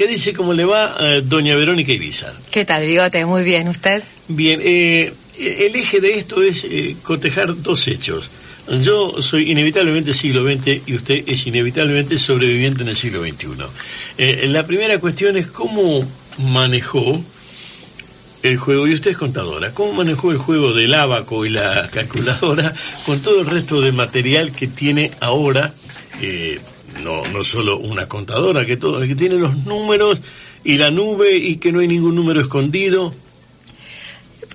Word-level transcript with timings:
¿Qué 0.00 0.06
dice 0.06 0.32
cómo 0.32 0.54
le 0.54 0.64
va 0.64 0.96
eh, 0.98 1.22
doña 1.22 1.54
Verónica 1.56 1.92
Ibiza? 1.92 2.32
¿Qué 2.50 2.64
tal, 2.64 2.86
Bigote? 2.86 3.26
Muy 3.26 3.42
bien, 3.42 3.68
¿usted? 3.68 4.02
Bien, 4.28 4.58
eh, 4.64 5.12
el 5.38 5.76
eje 5.76 6.00
de 6.00 6.14
esto 6.14 6.42
es 6.42 6.64
eh, 6.64 6.96
cotejar 7.02 7.54
dos 7.60 7.86
hechos. 7.86 8.30
Yo 8.80 9.20
soy 9.20 9.50
inevitablemente 9.50 10.14
siglo 10.14 10.42
XX 10.42 10.80
y 10.86 10.94
usted 10.94 11.24
es 11.26 11.46
inevitablemente 11.46 12.16
sobreviviente 12.16 12.80
en 12.80 12.88
el 12.88 12.96
siglo 12.96 13.22
XXI. 13.22 14.46
la 14.48 14.66
primera 14.66 14.98
cuestión 14.98 15.36
es 15.36 15.48
cómo 15.48 16.02
manejó 16.38 17.22
el 18.42 18.56
juego, 18.56 18.86
y 18.86 18.94
usted 18.94 19.10
es 19.10 19.18
contadora, 19.18 19.74
¿cómo 19.74 19.92
manejó 19.92 20.30
el 20.30 20.38
juego 20.38 20.72
del 20.72 20.94
abaco 20.94 21.44
y 21.44 21.50
la 21.50 21.90
calculadora 21.92 22.72
con 23.04 23.20
todo 23.20 23.40
el 23.40 23.46
resto 23.46 23.82
de 23.82 23.92
material 23.92 24.50
que 24.50 24.66
tiene 24.66 25.10
ahora? 25.20 25.74
No, 27.02 27.22
no 27.32 27.42
solo 27.42 27.78
una 27.78 28.08
contadora, 28.08 28.66
que, 28.66 28.76
todo, 28.76 29.00
que 29.00 29.14
tiene 29.14 29.36
los 29.36 29.64
números 29.66 30.20
y 30.64 30.78
la 30.78 30.90
nube 30.90 31.36
y 31.36 31.56
que 31.56 31.72
no 31.72 31.80
hay 31.80 31.88
ningún 31.88 32.14
número 32.14 32.40
escondido. 32.40 33.14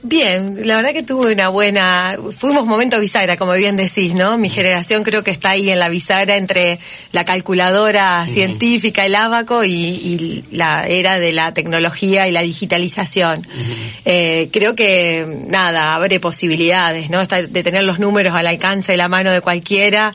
Bien, 0.08 0.68
la 0.68 0.76
verdad 0.76 0.94
que 0.94 1.02
tuve 1.02 1.34
una 1.34 1.50
buena, 1.50 2.16
fuimos 2.38 2.68
momento 2.68 3.00
bisagra, 3.00 3.38
como 3.38 3.54
bien 3.54 3.76
decís, 3.76 4.14
¿no? 4.14 4.38
Mi 4.38 4.52
generación 4.52 5.04
creo 5.04 5.23
que 5.23 5.31
está 5.31 5.50
ahí 5.50 5.72
en 5.72 5.80
la 5.80 5.90
bisagra 5.90 6.36
entre 6.36 6.80
la 7.12 7.26
calculadora 7.26 8.28
científica, 8.28 9.04
el 9.04 9.16
abaco 9.16 9.64
y, 9.64 10.44
la 10.52 10.86
era 10.86 11.18
de 11.18 11.34
la 11.34 11.55
tecnología 11.55 12.28
y 12.28 12.31
la 12.31 12.41
digitalización. 12.41 13.48
eh, 14.05 14.50
creo 14.54 14.76
que, 14.76 15.26
nada, 15.48 15.95
abre 15.95 16.20
posibilidades, 16.20 17.09
¿no? 17.09 17.26
de 17.26 17.64
tener 17.64 17.84
los 17.84 17.98
números 17.98 18.36
al 18.36 18.45
alcance 18.45 18.92
de 18.92 19.00
la 19.00 19.08
mano 19.08 19.31
de 19.31 19.42
cualquiera, 19.42 20.14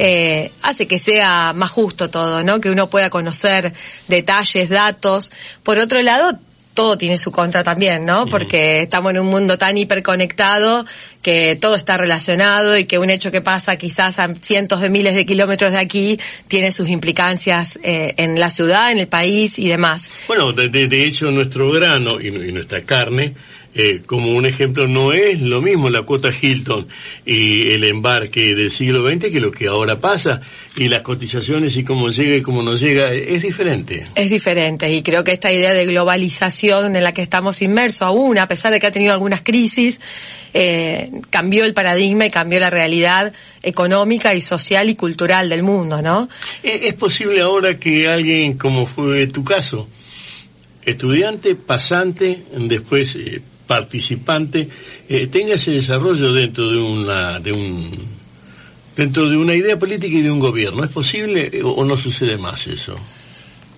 eh, 0.00 0.50
hace 0.62 0.88
que 0.88 0.98
sea 0.98 1.52
más 1.54 1.70
justo 1.70 2.10
todo, 2.10 2.42
¿no? 2.42 2.60
Que 2.60 2.70
uno 2.70 2.90
pueda 2.90 3.08
conocer 3.08 3.72
detalles, 4.08 4.68
datos. 4.68 5.30
Por 5.62 5.78
otro 5.78 6.02
lado, 6.02 6.36
todo 6.74 6.96
tiene 6.96 7.18
su 7.18 7.32
contra 7.32 7.64
también, 7.64 8.06
¿no? 8.06 8.26
Porque 8.26 8.80
estamos 8.82 9.10
en 9.10 9.20
un 9.20 9.26
mundo 9.26 9.58
tan 9.58 9.76
hiperconectado 9.76 10.86
que 11.22 11.58
todo 11.60 11.74
está 11.74 11.96
relacionado 11.96 12.78
y 12.78 12.84
que 12.84 12.98
un 12.98 13.10
hecho 13.10 13.32
que 13.32 13.40
pasa 13.40 13.76
quizás 13.76 14.18
a 14.18 14.32
cientos 14.40 14.80
de 14.80 14.88
miles 14.88 15.14
de 15.14 15.26
kilómetros 15.26 15.72
de 15.72 15.78
aquí 15.78 16.20
tiene 16.46 16.70
sus 16.70 16.88
implicancias 16.88 17.78
eh, 17.82 18.14
en 18.16 18.38
la 18.38 18.50
ciudad, 18.50 18.92
en 18.92 18.98
el 18.98 19.08
país 19.08 19.58
y 19.58 19.68
demás. 19.68 20.10
Bueno, 20.28 20.52
de, 20.52 21.04
hecho 21.04 21.30
nuestro 21.30 21.70
grano 21.70 22.20
y 22.20 22.30
nuestra 22.52 22.82
carne 22.82 23.34
eh, 23.74 24.00
como 24.06 24.32
un 24.32 24.46
ejemplo, 24.46 24.88
no 24.88 25.12
es 25.12 25.42
lo 25.42 25.60
mismo 25.60 25.90
la 25.90 26.02
cuota 26.02 26.30
Hilton 26.30 26.88
y 27.26 27.70
el 27.72 27.84
embarque 27.84 28.54
del 28.54 28.70
siglo 28.70 29.08
XX 29.08 29.30
que 29.30 29.40
lo 29.40 29.52
que 29.52 29.68
ahora 29.68 30.00
pasa 30.00 30.40
y 30.74 30.88
las 30.88 31.02
cotizaciones 31.02 31.76
y 31.76 31.84
cómo 31.84 32.08
llega 32.08 32.36
y 32.36 32.42
cómo 32.42 32.62
no 32.62 32.74
llega 32.76 33.12
es 33.12 33.42
diferente. 33.42 34.04
Es 34.14 34.30
diferente 34.30 34.90
y 34.90 35.02
creo 35.02 35.22
que 35.22 35.32
esta 35.32 35.52
idea 35.52 35.72
de 35.74 35.84
globalización 35.86 36.96
en 36.96 37.04
la 37.04 37.12
que 37.12 37.22
estamos 37.22 37.60
inmersos 37.60 38.02
aún, 38.02 38.38
a 38.38 38.48
pesar 38.48 38.72
de 38.72 38.80
que 38.80 38.86
ha 38.86 38.90
tenido 38.90 39.12
algunas 39.12 39.42
crisis, 39.42 40.00
eh, 40.54 41.10
cambió 41.30 41.64
el 41.64 41.74
paradigma 41.74 42.26
y 42.26 42.30
cambió 42.30 42.58
la 42.60 42.70
realidad 42.70 43.32
económica 43.62 44.34
y 44.34 44.40
social 44.40 44.88
y 44.88 44.94
cultural 44.94 45.48
del 45.50 45.62
mundo, 45.62 46.00
¿no? 46.00 46.28
¿Es 46.62 46.94
posible 46.94 47.42
ahora 47.42 47.78
que 47.78 48.08
alguien, 48.08 48.56
como 48.56 48.86
fue 48.86 49.26
tu 49.26 49.44
caso, 49.44 49.88
estudiante, 50.84 51.54
pasante, 51.54 52.42
después 52.56 53.14
eh, 53.16 53.42
participante 53.68 54.68
eh, 55.08 55.28
tenga 55.28 55.54
ese 55.54 55.70
desarrollo 55.70 56.32
dentro 56.32 56.68
de 56.68 56.78
una 56.78 57.38
de 57.38 57.52
un 57.52 57.88
dentro 58.96 59.30
de 59.30 59.36
una 59.36 59.54
idea 59.54 59.78
política 59.78 60.16
y 60.16 60.22
de 60.22 60.30
un 60.32 60.40
gobierno. 60.40 60.82
¿Es 60.82 60.90
posible 60.90 61.60
o, 61.62 61.84
no 61.84 61.96
sucede 61.96 62.36
más 62.36 62.66
eso? 62.66 62.96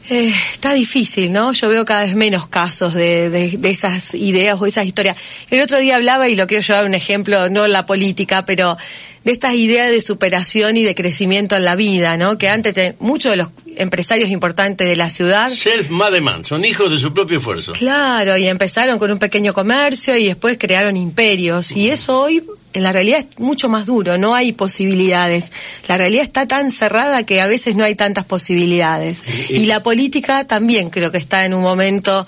Eh, 0.08 0.32
está 0.52 0.72
difícil, 0.72 1.30
¿no? 1.30 1.52
Yo 1.52 1.68
veo 1.68 1.84
cada 1.84 2.04
vez 2.04 2.14
menos 2.14 2.46
casos 2.46 2.94
de, 2.94 3.28
de, 3.28 3.70
esas 3.70 4.14
ideas 4.14 4.58
o 4.58 4.64
esas 4.64 4.86
historias. 4.86 5.16
El 5.50 5.60
otro 5.60 5.78
día 5.78 5.96
hablaba, 5.96 6.28
y 6.28 6.36
lo 6.36 6.46
quiero 6.46 6.62
llevar 6.66 6.86
un 6.86 6.94
ejemplo, 6.94 7.50
no 7.50 7.66
en 7.66 7.72
la 7.72 7.84
política, 7.84 8.46
pero 8.46 8.78
de 9.24 9.32
estas 9.32 9.54
ideas 9.54 9.90
de 9.90 10.00
superación 10.00 10.78
y 10.78 10.84
de 10.84 10.94
crecimiento 10.94 11.54
en 11.54 11.64
la 11.64 11.76
vida, 11.76 12.16
¿no? 12.16 12.38
Que 12.38 12.48
antes 12.48 12.94
muchos 12.98 13.30
de 13.32 13.36
los 13.36 13.48
empresarios 13.80 14.30
importantes 14.30 14.86
de 14.86 14.96
la 14.96 15.10
ciudad. 15.10 15.50
Self-made 15.50 16.20
man, 16.20 16.44
son 16.44 16.64
hijos 16.64 16.90
de 16.90 16.98
su 16.98 17.12
propio 17.12 17.38
esfuerzo. 17.38 17.72
Claro, 17.72 18.36
y 18.36 18.46
empezaron 18.46 18.98
con 18.98 19.10
un 19.10 19.18
pequeño 19.18 19.54
comercio 19.54 20.16
y 20.16 20.26
después 20.26 20.58
crearon 20.58 20.96
imperios. 20.96 21.72
Y 21.72 21.88
eso 21.88 22.20
hoy 22.20 22.42
en 22.72 22.82
la 22.82 22.92
realidad 22.92 23.20
es 23.20 23.38
mucho 23.38 23.68
más 23.68 23.86
duro, 23.86 24.18
no 24.18 24.34
hay 24.34 24.52
posibilidades. 24.52 25.50
La 25.88 25.96
realidad 25.96 26.22
está 26.22 26.46
tan 26.46 26.70
cerrada 26.70 27.24
que 27.24 27.40
a 27.40 27.46
veces 27.46 27.74
no 27.74 27.84
hay 27.84 27.94
tantas 27.94 28.24
posibilidades. 28.24 29.24
Y 29.48 29.66
la 29.66 29.82
política 29.82 30.46
también 30.46 30.90
creo 30.90 31.10
que 31.10 31.18
está 31.18 31.44
en 31.44 31.54
un 31.54 31.62
momento 31.62 32.26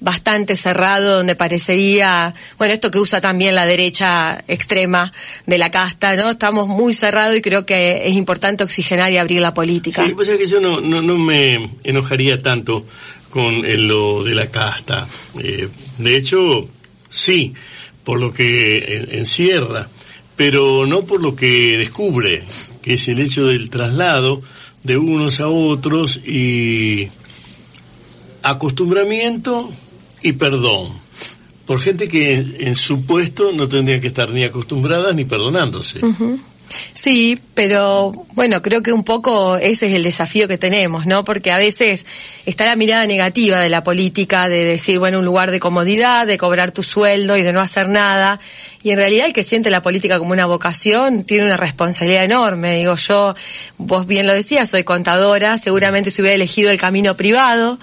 bastante 0.00 0.56
cerrado 0.56 1.16
donde 1.18 1.36
parecería, 1.36 2.34
bueno, 2.58 2.72
esto 2.72 2.90
que 2.90 2.98
usa 2.98 3.20
también 3.20 3.54
la 3.54 3.66
derecha 3.66 4.42
extrema 4.48 5.12
de 5.46 5.58
la 5.58 5.70
casta, 5.70 6.16
¿no? 6.16 6.30
Estamos 6.30 6.68
muy 6.68 6.94
cerrados 6.94 7.36
y 7.36 7.42
creo 7.42 7.66
que 7.66 8.08
es 8.08 8.14
importante 8.14 8.64
oxigenar 8.64 9.12
y 9.12 9.18
abrir 9.18 9.42
la 9.42 9.54
política. 9.54 10.04
Sí, 10.04 10.12
pues 10.14 10.28
es 10.28 10.38
que 10.38 10.46
yo 10.46 10.60
no, 10.60 10.80
no, 10.80 11.18
me 11.18 11.70
enojaría 11.84 12.42
tanto 12.42 12.86
con 13.28 13.62
lo 13.86 14.24
de 14.24 14.34
la 14.34 14.50
casta. 14.50 15.06
Eh, 15.42 15.68
de 15.98 16.16
hecho, 16.16 16.68
sí, 17.10 17.52
por 18.02 18.18
lo 18.18 18.32
que 18.32 19.06
encierra, 19.12 19.86
pero 20.34 20.86
no 20.86 21.02
por 21.02 21.20
lo 21.20 21.36
que 21.36 21.76
descubre, 21.76 22.42
que 22.82 22.94
es 22.94 23.06
el 23.08 23.20
hecho 23.20 23.46
del 23.46 23.68
traslado 23.68 24.40
de 24.82 24.96
unos 24.96 25.40
a 25.40 25.48
otros 25.48 26.16
y 26.24 27.08
acostumbramiento 28.42 29.70
y 30.22 30.32
perdón 30.32 30.92
por 31.70 31.80
gente 31.80 32.08
que 32.08 32.34
en, 32.34 32.74
su 32.74 33.06
puesto 33.06 33.52
no 33.52 33.68
tendría 33.68 34.00
que 34.00 34.08
estar 34.08 34.32
ni 34.32 34.42
acostumbrada 34.42 35.12
ni 35.12 35.24
perdonándose. 35.24 36.00
Sí, 36.92 37.38
pero 37.54 38.12
bueno, 38.32 38.60
creo 38.60 38.82
que 38.82 38.92
un 38.92 39.04
poco 39.04 39.56
ese 39.56 39.86
es 39.86 39.92
el 39.92 40.02
desafío 40.02 40.48
que 40.48 40.58
tenemos, 40.58 41.06
¿no? 41.06 41.24
Porque 41.24 41.52
a 41.52 41.58
veces 41.58 42.06
está 42.44 42.64
la 42.64 42.74
mirada 42.76 43.06
negativa 43.06 43.60
de 43.60 43.68
la 43.68 43.84
política, 43.84 44.48
de 44.48 44.64
decir, 44.64 44.98
bueno, 44.98 45.20
un 45.20 45.24
lugar 45.24 45.52
de 45.52 45.60
comodidad, 45.60 46.26
de 46.26 46.38
cobrar 46.38 46.72
tu 46.72 46.82
sueldo 46.82 47.36
y 47.36 47.42
de 47.42 47.52
no 47.52 47.60
hacer 47.60 47.88
nada. 47.88 48.40
Y 48.82 48.90
en 48.90 48.96
realidad 48.96 49.26
el 49.26 49.32
que 49.32 49.44
siente 49.44 49.70
la 49.70 49.82
política 49.82 50.18
como 50.18 50.32
una 50.32 50.46
vocación 50.46 51.22
tiene 51.22 51.46
una 51.46 51.56
responsabilidad 51.56 52.24
enorme. 52.24 52.78
Digo, 52.78 52.96
yo, 52.96 53.34
vos 53.78 54.08
bien 54.08 54.26
lo 54.26 54.32
decías, 54.32 54.68
soy 54.68 54.82
contadora, 54.82 55.58
seguramente 55.58 56.10
si 56.10 56.20
hubiera 56.20 56.34
elegido 56.34 56.70
el 56.70 56.78
camino 56.78 57.16
privado, 57.16 57.78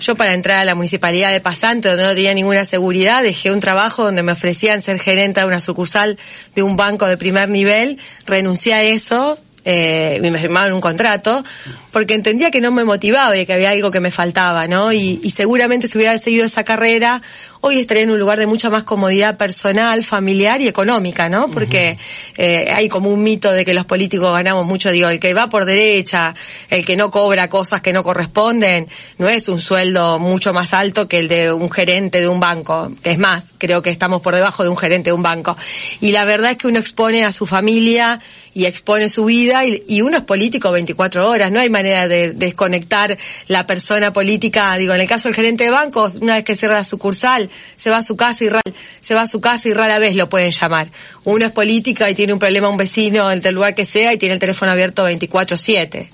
yo 0.00 0.14
para 0.16 0.32
entrar 0.32 0.58
a 0.58 0.64
la 0.64 0.74
municipalidad 0.74 1.30
de 1.30 1.40
Pasante, 1.40 1.88
donde 1.88 2.04
no 2.04 2.14
tenía 2.14 2.34
ninguna 2.34 2.64
seguridad, 2.64 3.22
dejé 3.22 3.52
un 3.52 3.60
trabajo 3.60 4.04
donde 4.04 4.22
me 4.22 4.32
ofrecían 4.32 4.80
ser 4.80 4.98
gerente 4.98 5.40
de 5.40 5.46
una 5.46 5.60
sucursal 5.60 6.18
de 6.54 6.62
un 6.62 6.76
banco 6.76 7.06
de 7.06 7.16
primer 7.16 7.48
nivel, 7.48 7.98
renuncié 8.26 8.74
a 8.74 8.82
eso 8.82 9.38
eh, 9.64 10.18
me 10.22 10.38
firmaron 10.38 10.72
un 10.72 10.80
contrato, 10.80 11.44
porque 11.92 12.14
entendía 12.14 12.50
que 12.50 12.60
no 12.62 12.70
me 12.70 12.84
motivaba 12.84 13.36
y 13.36 13.44
que 13.44 13.52
había 13.52 13.70
algo 13.70 13.90
que 13.90 14.00
me 14.00 14.10
faltaba, 14.10 14.66
¿no? 14.66 14.92
Y, 14.92 15.20
y, 15.22 15.30
seguramente 15.30 15.86
si 15.86 15.98
hubiera 15.98 16.16
seguido 16.18 16.46
esa 16.46 16.64
carrera, 16.64 17.20
hoy 17.62 17.78
estaría 17.78 18.02
en 18.04 18.10
un 18.10 18.18
lugar 18.18 18.38
de 18.38 18.46
mucha 18.46 18.70
más 18.70 18.84
comodidad 18.84 19.36
personal, 19.36 20.02
familiar 20.02 20.60
y 20.60 20.68
económica, 20.68 21.28
¿no? 21.28 21.50
Porque 21.50 21.98
eh, 22.36 22.72
hay 22.74 22.88
como 22.88 23.10
un 23.10 23.22
mito 23.22 23.50
de 23.52 23.64
que 23.64 23.74
los 23.74 23.84
políticos 23.84 24.32
ganamos 24.32 24.66
mucho, 24.66 24.90
digo, 24.90 25.08
el 25.08 25.20
que 25.20 25.34
va 25.34 25.48
por 25.48 25.64
derecha, 25.64 26.34
el 26.70 26.84
que 26.84 26.96
no 26.96 27.10
cobra 27.10 27.48
cosas 27.48 27.82
que 27.82 27.92
no 27.92 28.02
corresponden, 28.02 28.88
no 29.18 29.28
es 29.28 29.48
un 29.48 29.60
sueldo 29.60 30.18
mucho 30.18 30.52
más 30.52 30.72
alto 30.72 31.06
que 31.06 31.18
el 31.18 31.28
de 31.28 31.52
un 31.52 31.70
gerente 31.70 32.20
de 32.20 32.28
un 32.28 32.40
banco, 32.40 32.90
que 33.02 33.10
es 33.12 33.18
más, 33.18 33.52
creo 33.58 33.82
que 33.82 33.90
estamos 33.90 34.22
por 34.22 34.34
debajo 34.34 34.62
de 34.62 34.68
un 34.68 34.76
gerente 34.76 35.10
de 35.10 35.14
un 35.14 35.22
banco. 35.22 35.56
Y 36.00 36.12
la 36.12 36.24
verdad 36.24 36.52
es 36.52 36.56
que 36.56 36.66
uno 36.66 36.78
expone 36.78 37.24
a 37.24 37.32
su 37.32 37.46
familia 37.46 38.20
y 38.54 38.64
expone 38.64 39.08
su 39.08 39.26
vida 39.26 39.64
y, 39.64 40.00
uno 40.00 40.16
es 40.16 40.24
político 40.24 40.72
24 40.72 41.28
horas, 41.28 41.52
no 41.52 41.60
hay 41.60 41.68
manera 41.68 42.08
de 42.08 42.32
desconectar 42.32 43.16
la 43.48 43.66
persona 43.66 44.12
política, 44.12 44.74
digo, 44.76 44.94
en 44.94 45.00
el 45.02 45.06
caso 45.06 45.28
del 45.28 45.34
gerente 45.34 45.64
de 45.64 45.70
banco, 45.70 46.10
una 46.20 46.34
vez 46.34 46.44
que 46.44 46.56
cierra 46.56 46.76
la 46.76 46.84
sucursal, 46.84 47.49
se 47.76 47.90
va 47.90 47.98
a 47.98 48.02
su 48.02 48.16
casa 48.16 48.44
y 48.44 48.48
rara, 48.48 48.62
se 49.00 49.14
va 49.14 49.22
a 49.22 49.26
su 49.26 49.40
casa 49.40 49.68
y 49.68 49.72
rara 49.72 49.98
vez 49.98 50.16
lo 50.16 50.28
pueden 50.28 50.50
llamar. 50.50 50.88
Uno 51.24 51.46
es 51.46 51.52
política 51.52 52.10
y 52.10 52.14
tiene 52.14 52.32
un 52.32 52.38
problema 52.38 52.68
un 52.68 52.76
vecino 52.76 53.30
en 53.30 53.40
el 53.44 53.54
lugar 53.54 53.74
que 53.74 53.84
sea 53.84 54.12
y 54.12 54.18
tiene 54.18 54.34
el 54.34 54.40
teléfono 54.40 54.72
abierto 54.72 55.04
24/7. 55.04 56.10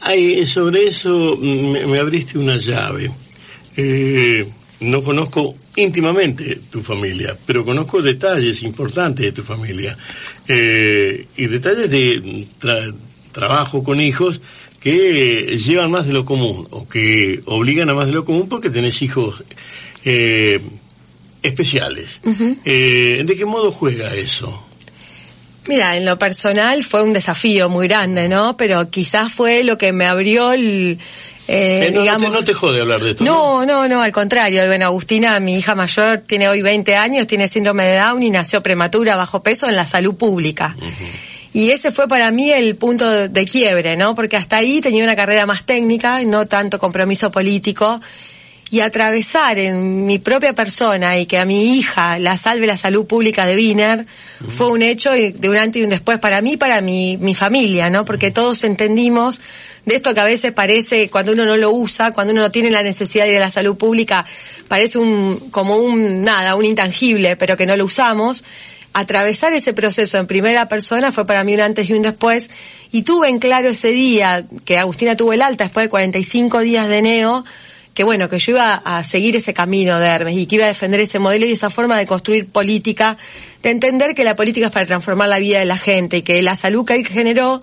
Ay, 0.00 0.44
sobre 0.44 0.86
eso 0.86 1.36
me, 1.40 1.98
abriste 1.98 2.38
una 2.38 2.56
llave. 2.56 3.10
Eh, 3.76 4.46
no 4.80 5.02
conozco 5.02 5.54
íntimamente 5.76 6.60
tu 6.70 6.82
familia, 6.82 7.34
pero 7.46 7.64
conozco 7.64 8.02
detalles 8.02 8.62
importantes 8.62 9.24
de 9.24 9.32
tu 9.32 9.42
familia 9.42 9.96
eh, 10.46 11.26
y 11.36 11.46
detalles 11.46 11.90
de 11.90 12.44
trabajo 13.32 13.82
con 13.82 14.00
hijos 14.00 14.40
que 14.84 15.56
llevan 15.56 15.90
más 15.90 16.06
de 16.06 16.12
lo 16.12 16.26
común 16.26 16.68
o 16.70 16.86
que 16.86 17.40
obligan 17.46 17.88
a 17.88 17.94
más 17.94 18.06
de 18.06 18.12
lo 18.12 18.26
común 18.26 18.50
porque 18.50 18.68
tenés 18.68 19.00
hijos 19.00 19.42
eh, 20.04 20.60
especiales. 21.42 22.20
Eh, 22.64 23.22
¿De 23.24 23.36
qué 23.36 23.44
modo 23.44 23.70
juega 23.70 24.14
eso? 24.14 24.66
Mira, 25.66 25.96
en 25.96 26.04
lo 26.04 26.18
personal 26.18 26.82
fue 26.82 27.02
un 27.02 27.12
desafío 27.12 27.68
muy 27.68 27.88
grande, 27.88 28.28
¿no? 28.28 28.56
Pero 28.56 28.90
quizás 28.90 29.32
fue 29.32 29.64
lo 29.64 29.78
que 29.78 29.92
me 29.92 30.06
abrió 30.06 30.52
el, 30.52 30.98
Eh, 31.46 31.90
no, 31.92 32.00
digamos, 32.00 32.32
no, 32.32 32.42
te, 32.42 32.54
jode 32.54 32.80
hablar 32.80 33.02
de 33.02 33.10
esto. 33.10 33.24
No, 33.24 33.66
no, 33.66 33.86
no, 33.86 34.02
al 34.02 34.12
contrario. 34.12 34.66
Bueno, 34.66 34.86
Agustina, 34.86 35.38
mi 35.40 35.58
hija 35.58 35.74
mayor, 35.74 36.18
tiene 36.18 36.48
hoy 36.48 36.62
20 36.62 36.96
años, 36.96 37.26
tiene 37.26 37.48
síndrome 37.48 37.84
de 37.84 37.96
Down 37.96 38.22
y 38.22 38.30
nació 38.30 38.62
prematura, 38.62 39.16
bajo 39.16 39.42
peso, 39.42 39.68
en 39.68 39.76
la 39.76 39.86
salud 39.86 40.14
pública. 40.14 40.74
Y 41.52 41.70
ese 41.70 41.92
fue 41.92 42.08
para 42.08 42.30
mí 42.30 42.50
el 42.50 42.76
punto 42.76 43.28
de 43.28 43.46
quiebre, 43.46 43.96
¿no? 43.96 44.14
Porque 44.14 44.36
hasta 44.36 44.56
ahí 44.56 44.80
tenía 44.80 45.04
una 45.04 45.16
carrera 45.16 45.46
más 45.46 45.64
técnica, 45.64 46.22
no 46.22 46.46
tanto 46.46 46.78
compromiso 46.78 47.30
político 47.30 48.00
y 48.74 48.80
atravesar 48.80 49.56
en 49.60 50.04
mi 50.04 50.18
propia 50.18 50.52
persona 50.52 51.16
y 51.16 51.26
que 51.26 51.38
a 51.38 51.44
mi 51.44 51.76
hija 51.76 52.18
la 52.18 52.36
salve 52.36 52.66
la 52.66 52.76
salud 52.76 53.06
pública 53.06 53.46
de 53.46 53.54
Wiener 53.54 54.04
fue 54.48 54.66
un 54.66 54.82
hecho 54.82 55.12
de 55.12 55.48
un 55.48 55.56
antes 55.56 55.80
y 55.80 55.84
un 55.84 55.90
después 55.90 56.18
para 56.18 56.42
mí, 56.42 56.56
para 56.56 56.80
mi, 56.80 57.16
mi 57.16 57.36
familia, 57.36 57.88
¿no? 57.88 58.04
Porque 58.04 58.32
todos 58.32 58.64
entendimos 58.64 59.40
de 59.84 59.94
esto 59.94 60.12
que 60.12 60.18
a 60.18 60.24
veces 60.24 60.50
parece, 60.50 61.08
cuando 61.08 61.30
uno 61.30 61.44
no 61.44 61.56
lo 61.56 61.70
usa, 61.70 62.10
cuando 62.10 62.32
uno 62.32 62.42
no 62.42 62.50
tiene 62.50 62.72
la 62.72 62.82
necesidad 62.82 63.26
de 63.26 63.30
ir 63.30 63.36
a 63.36 63.40
la 63.42 63.50
salud 63.50 63.76
pública, 63.76 64.26
parece 64.66 64.98
un, 64.98 65.50
como 65.52 65.76
un, 65.76 66.22
nada, 66.22 66.56
un 66.56 66.64
intangible, 66.64 67.36
pero 67.36 67.56
que 67.56 67.66
no 67.66 67.76
lo 67.76 67.84
usamos 67.84 68.42
atravesar 68.92 69.52
ese 69.52 69.72
proceso 69.72 70.18
en 70.18 70.26
primera 70.26 70.68
persona 70.68 71.12
fue 71.12 71.26
para 71.26 71.44
mí 71.44 71.54
un 71.54 71.60
antes 71.60 71.88
y 71.90 71.92
un 71.92 72.02
después 72.02 72.48
y 72.90 73.02
tuve 73.02 73.28
en 73.28 73.38
claro 73.38 73.68
ese 73.68 73.88
día 73.88 74.44
que 74.64 74.78
Agustina 74.78 75.16
tuvo 75.16 75.32
el 75.32 75.42
alta 75.42 75.64
después 75.64 75.86
de 75.86 75.90
45 75.90 76.60
días 76.60 76.88
de 76.88 77.02
neo 77.02 77.44
que 77.94 78.04
bueno, 78.04 78.28
que 78.28 78.38
yo 78.38 78.52
iba 78.52 78.74
a 78.74 79.04
seguir 79.04 79.36
ese 79.36 79.54
camino 79.54 79.98
de 80.00 80.06
Hermes 80.06 80.36
y 80.36 80.46
que 80.46 80.56
iba 80.56 80.64
a 80.64 80.68
defender 80.68 81.00
ese 81.00 81.18
modelo 81.18 81.46
y 81.46 81.52
esa 81.52 81.70
forma 81.70 81.96
de 81.96 82.06
construir 82.06 82.46
política, 82.46 83.16
de 83.62 83.70
entender 83.70 84.14
que 84.14 84.24
la 84.24 84.36
política 84.36 84.66
es 84.66 84.72
para 84.72 84.84
transformar 84.84 85.28
la 85.28 85.38
vida 85.38 85.60
de 85.60 85.64
la 85.64 85.78
gente 85.78 86.18
y 86.18 86.22
que 86.22 86.42
la 86.42 86.56
salud 86.56 86.84
que 86.84 86.94
él 86.94 87.06
generó 87.06 87.62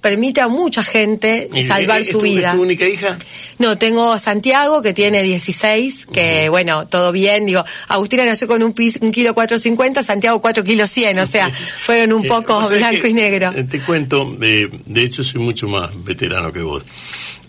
permite 0.00 0.40
a 0.40 0.48
mucha 0.48 0.82
gente 0.82 1.48
salvar 1.62 2.04
su 2.04 2.20
vida. 2.20 2.50
¿Es 2.50 2.54
tu 2.54 2.62
única 2.62 2.88
hija? 2.88 3.18
No, 3.58 3.76
tengo 3.76 4.12
a 4.12 4.18
Santiago, 4.18 4.80
que 4.82 4.92
tiene 4.92 5.22
16, 5.22 6.06
que 6.06 6.48
bueno, 6.48 6.86
todo 6.86 7.10
bien, 7.10 7.46
digo, 7.46 7.64
Agustina 7.88 8.24
nació 8.24 8.46
con 8.46 8.62
un, 8.62 8.74
un 9.00 9.12
kilo 9.12 9.34
450, 9.34 10.02
Santiago 10.02 10.40
4 10.40 10.62
kilos 10.64 10.90
100, 10.90 11.18
o 11.18 11.26
sea, 11.26 11.50
fueron 11.80 12.12
un 12.12 12.24
poco 12.24 12.68
blanco 12.68 13.06
y 13.06 13.12
negro. 13.12 13.52
Te 13.68 13.80
cuento, 13.80 14.36
eh, 14.40 14.68
de 14.86 15.02
hecho 15.02 15.24
soy 15.24 15.40
mucho 15.40 15.68
más 15.68 15.90
veterano 16.04 16.52
que 16.52 16.62
vos. 16.62 16.84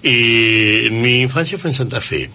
Y 0.02 0.90
mi 0.92 1.22
infancia 1.22 1.58
fue 1.58 1.72
en 1.72 1.76
Santa 1.76 2.00
Fe. 2.00 2.30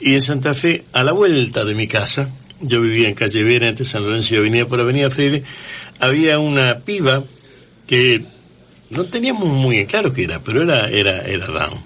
Y 0.00 0.14
en 0.14 0.20
Santa 0.20 0.52
Fe, 0.54 0.82
a 0.92 1.04
la 1.04 1.12
vuelta 1.12 1.64
de 1.64 1.74
mi 1.74 1.86
casa, 1.86 2.28
yo 2.60 2.80
vivía 2.80 3.08
en 3.08 3.14
calle 3.14 3.42
Vera, 3.42 3.68
entre 3.68 3.84
San 3.84 4.04
Lorenzo 4.04 4.34
y 4.34 4.38
Avenida 4.38 4.66
por 4.66 4.80
Avenida 4.80 5.10
Freire, 5.10 5.42
había 6.00 6.38
una 6.38 6.78
piba 6.78 7.22
que 7.86 8.24
no 8.90 9.04
teníamos 9.04 9.48
muy 9.48 9.84
claro 9.86 10.12
qué 10.12 10.24
era, 10.24 10.40
pero 10.40 10.62
era, 10.62 10.88
era, 10.88 11.20
era 11.22 11.46
Down. 11.46 11.78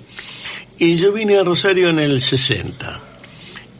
Y 0.78 0.96
yo 0.96 1.12
vine 1.12 1.38
a 1.38 1.44
Rosario 1.44 1.88
en 1.88 1.98
el 1.98 2.20
60. 2.20 3.00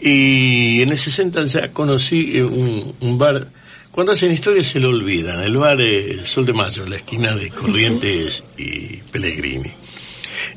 Y 0.01 0.83
en 0.83 0.91
el 0.91 0.99
60 0.99 1.45
ya 1.45 1.73
conocí 1.73 2.41
un, 2.41 2.95
un 3.01 3.19
bar, 3.19 3.47
cuando 3.91 4.13
hacen 4.13 4.33
historia 4.33 4.63
se 4.63 4.81
lo 4.81 4.91
olvidan, 4.91 5.41
el 5.41 5.57
bar 5.57 5.79
Sol 6.25 6.45
de 6.45 6.53
Mayo, 6.53 6.87
la 6.87 6.97
esquina 6.97 7.35
de 7.35 7.49
Corrientes 7.51 8.43
y 8.59 8.97
Pellegrini. 9.11 9.73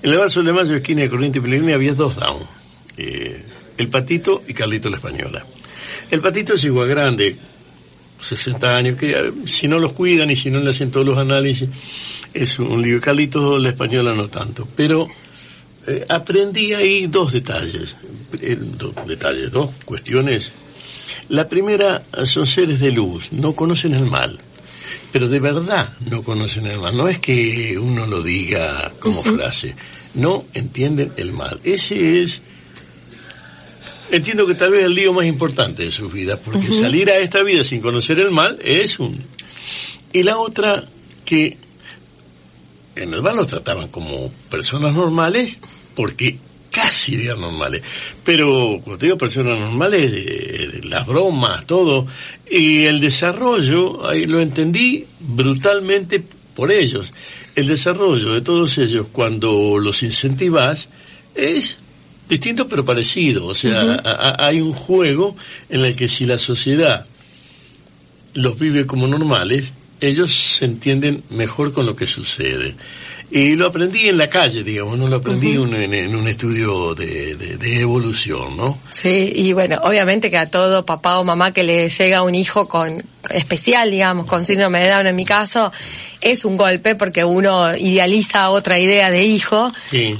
En 0.01 0.11
el 0.11 0.17
bar 0.17 0.31
Sol 0.31 0.45
de 0.45 0.53
Mayo, 0.53 0.75
esquina 0.75 1.01
de 1.01 1.09
Corriente 1.09 1.39
y 1.39 1.41
Pellegrini, 1.41 1.73
había 1.73 1.93
dos 1.93 2.15
down. 2.15 2.41
Eh, 2.97 3.43
el 3.77 3.89
Patito 3.89 4.43
y 4.47 4.53
Carlito 4.53 4.89
la 4.89 4.95
Española. 4.95 5.45
El 6.09 6.21
Patito 6.21 6.53
es 6.53 6.63
igual 6.63 6.87
grande, 6.87 7.35
60 8.21 8.75
años, 8.77 8.97
que 8.97 9.11
eh, 9.11 9.31
si 9.45 9.67
no 9.67 9.77
los 9.77 9.91
cuidan 9.91 10.31
y 10.31 10.37
si 10.37 10.49
no 10.49 10.61
le 10.61 10.69
hacen 10.69 10.89
todos 10.89 11.05
los 11.05 11.17
análisis, 11.17 11.67
es 12.33 12.59
un 12.59 12.81
lío. 12.81 13.01
Carlito 13.01 13.57
la 13.57 13.69
Española 13.69 14.13
no 14.13 14.29
tanto. 14.29 14.65
Pero 14.73 15.05
eh, 15.85 16.05
aprendí 16.07 16.73
ahí 16.73 17.07
dos 17.07 17.33
detalles, 17.33 17.97
dos 18.77 18.95
detalles, 19.05 19.51
dos 19.51 19.71
cuestiones. 19.83 20.53
La 21.27 21.49
primera 21.49 22.01
son 22.23 22.45
seres 22.45 22.79
de 22.79 22.93
luz, 22.93 23.33
no 23.33 23.53
conocen 23.53 23.93
el 23.95 24.05
mal 24.05 24.39
pero 25.11 25.27
de 25.27 25.39
verdad 25.39 25.93
no 26.09 26.23
conocen 26.23 26.67
el 26.67 26.79
mal. 26.79 26.95
No 26.95 27.07
es 27.07 27.19
que 27.19 27.77
uno 27.79 28.05
lo 28.05 28.21
diga 28.21 28.91
como 28.99 29.23
frase, 29.23 29.75
no 30.13 30.45
entienden 30.53 31.11
el 31.17 31.31
mal. 31.31 31.59
Ese 31.63 32.23
es, 32.23 32.41
entiendo 34.11 34.45
que 34.45 34.55
tal 34.55 34.71
vez 34.71 34.83
el 34.83 34.95
lío 34.95 35.13
más 35.13 35.25
importante 35.25 35.83
de 35.83 35.91
sus 35.91 36.11
vidas, 36.11 36.39
porque 36.43 36.71
salir 36.71 37.09
a 37.09 37.17
esta 37.17 37.43
vida 37.43 37.63
sin 37.63 37.81
conocer 37.81 38.19
el 38.19 38.31
mal 38.31 38.57
es 38.63 38.99
un... 38.99 39.17
Y 40.11 40.23
la 40.23 40.37
otra, 40.37 40.83
que 41.25 41.57
en 42.95 43.13
el 43.13 43.21
mal 43.21 43.35
los 43.35 43.47
trataban 43.47 43.87
como 43.89 44.31
personas 44.49 44.93
normales, 44.93 45.59
porque 45.95 46.37
casi 46.89 47.17
días 47.17 47.37
normales. 47.37 47.83
Pero, 48.23 48.81
cuando 48.83 49.05
digo 49.05 49.17
personas 49.17 49.59
normales, 49.59 50.11
eh, 50.11 50.81
las 50.85 51.05
bromas, 51.05 51.65
todo, 51.67 52.07
y 52.49 52.85
el 52.85 52.99
desarrollo, 52.99 54.07
ahí 54.07 54.25
lo 54.25 54.39
entendí 54.39 55.05
brutalmente 55.19 56.23
por 56.55 56.71
ellos. 56.71 57.13
El 57.55 57.67
desarrollo 57.67 58.33
de 58.33 58.41
todos 58.41 58.77
ellos, 58.79 59.09
cuando 59.11 59.77
los 59.77 60.01
incentivas, 60.01 60.89
es 61.35 61.77
distinto 62.27 62.67
pero 62.67 62.83
parecido. 62.83 63.45
O 63.45 63.53
sea, 63.53 64.35
hay 64.39 64.59
un 64.59 64.71
juego 64.71 65.35
en 65.69 65.81
el 65.81 65.95
que 65.95 66.07
si 66.07 66.25
la 66.25 66.39
sociedad 66.39 67.05
los 68.33 68.57
vive 68.57 68.87
como 68.87 69.05
normales, 69.05 69.73
ellos 70.01 70.33
se 70.33 70.65
entienden 70.65 71.23
mejor 71.29 71.71
con 71.71 71.85
lo 71.85 71.95
que 71.95 72.07
sucede. 72.07 72.73
Y 73.31 73.55
lo 73.55 73.67
aprendí 73.67 74.09
en 74.09 74.17
la 74.17 74.29
calle, 74.29 74.63
digamos, 74.63 74.97
no 74.97 75.07
lo 75.07 75.17
aprendí 75.17 75.53
en, 75.53 76.15
un 76.15 76.27
estudio 76.27 76.95
de, 76.95 77.35
de, 77.35 77.79
evolución, 77.79 78.57
¿no? 78.57 78.79
Sí, 78.89 79.31
y 79.35 79.53
bueno, 79.53 79.77
obviamente 79.83 80.31
que 80.31 80.37
a 80.37 80.47
todo 80.47 80.83
papá 80.83 81.19
o 81.19 81.23
mamá 81.23 81.53
que 81.53 81.63
le 81.63 81.89
llega 81.89 82.23
un 82.23 82.33
hijo 82.33 82.67
con 82.67 83.03
especial, 83.29 83.91
digamos, 83.91 84.25
con 84.25 84.45
síndrome 84.45 84.81
de 84.81 84.89
Down 84.89 85.07
en 85.07 85.15
mi 85.15 85.25
caso, 85.25 85.71
es 86.21 86.45
un 86.45 86.57
golpe 86.57 86.95
porque 86.95 87.23
uno 87.23 87.75
idealiza 87.75 88.49
otra 88.49 88.79
idea 88.79 89.09
de 89.09 89.23
hijo, 89.23 89.71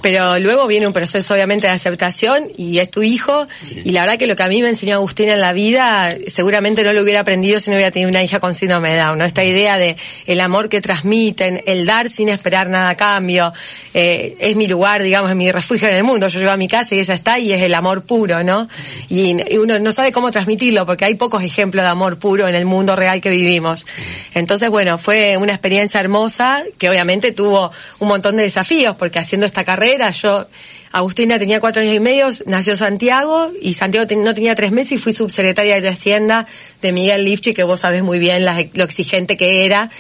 pero 0.02 0.40
luego 0.40 0.68
viene 0.68 0.88
un 0.88 0.94
proceso 0.94 1.34
obviamente 1.34 1.68
de 1.68 1.74
aceptación 1.74 2.44
y 2.58 2.80
es 2.80 2.90
tu 2.90 3.04
hijo, 3.04 3.48
y 3.84 3.92
la 3.92 4.02
verdad 4.02 4.18
que 4.18 4.28
lo 4.28 4.36
que 4.36 4.44
a 4.44 4.48
mí 4.48 4.62
me 4.62 4.70
enseñó 4.70 4.96
Agustina 4.96 5.34
en 5.34 5.42
la 5.42 5.54
vida, 5.54 6.10
seguramente 6.28 6.84
no 6.84 6.94
lo 6.94 7.02
hubiera 7.02 7.22
aprendido 7.22 7.60
si 7.60 7.70
no 7.70 7.78
hubiera 7.78 7.92
tenido 7.92 8.10
una 8.10 8.24
hija 8.24 8.40
con 8.40 8.54
síndrome 8.54 8.94
de 8.94 9.00
Down, 9.00 9.18
¿no? 9.18 9.26
Esta 9.26 9.44
idea 9.44 9.78
de 9.78 9.96
el 10.26 10.40
amor 10.40 10.70
que 10.70 10.82
transmiten, 10.82 11.62
el 11.66 11.86
dar 11.86 12.10
sin 12.10 12.30
esperar 12.30 12.70
nada 12.70 12.96
cambio, 12.96 13.54
eh, 13.94 14.36
es 14.40 14.56
mi 14.56 14.68
lugar, 14.68 15.04
digamos, 15.04 15.30
es 15.30 15.36
mi 15.36 15.52
refugio 15.52 15.88
en 15.88 15.96
el 15.96 16.04
mundo. 16.04 16.28
Yo 16.28 16.40
llego 16.40 16.52
a 16.52 16.58
mi 16.58 16.68
casa 16.68 16.96
y 16.96 17.00
ella 17.00 17.14
está 17.14 17.40
y 17.40 17.54
es 17.54 17.62
el 17.62 17.74
amor 17.74 18.04
puro, 18.04 18.44
¿no? 18.44 18.68
Y, 19.10 19.30
uno 19.58 19.80
no 19.80 19.92
sabe 19.92 20.12
cómo 20.12 20.32
transmitirlo 20.32 20.86
porque 20.86 21.06
hay 21.06 21.16
pocos 21.16 21.44
ejemplos 21.44 21.84
de 21.84 21.90
amor 21.90 22.18
puro 22.18 22.48
en 22.48 22.56
el 22.56 22.66
mundo 22.66 22.89
real 22.96 23.22
que 23.22 23.30
vivimos. 23.30 23.86
Entonces, 24.34 24.70
bueno, 24.70 24.98
fue 24.98 25.38
una 25.38 25.54
experiencia 25.54 26.00
hermosa 26.00 26.64
que 26.78 26.90
obviamente 26.90 27.32
tuvo 27.32 27.72
un 28.00 28.08
montón 28.08 28.36
de 28.36 28.44
desafíos 28.44 28.96
porque 28.96 29.20
haciendo 29.20 29.46
esta 29.46 29.64
carrera 29.64 30.12
yo 30.12 30.48
Agustina 30.92 31.38
tenía 31.38 31.60
cuatro 31.60 31.84
años 31.84 31.96
y 31.96 32.00
medio, 32.00 32.30
nació 32.48 32.76
Santiago 32.76 33.52
y 33.62 33.76
Santiago 33.76 34.08
no 34.24 34.34
tenía 34.34 34.56
tres 34.56 34.72
meses 34.72 34.94
y 34.94 34.98
fui 34.98 35.14
subsecretaria 35.14 35.80
de 35.80 35.88
Hacienda 35.88 36.48
de 36.82 36.92
Miguel 36.92 37.26
Lifchi, 37.26 37.54
que 37.54 37.62
vos 37.62 37.82
sabés 37.82 38.02
muy 38.02 38.18
bien 38.18 38.44
lo 38.44 38.84
exigente 38.84 39.38
que 39.38 39.66
era 39.66 39.92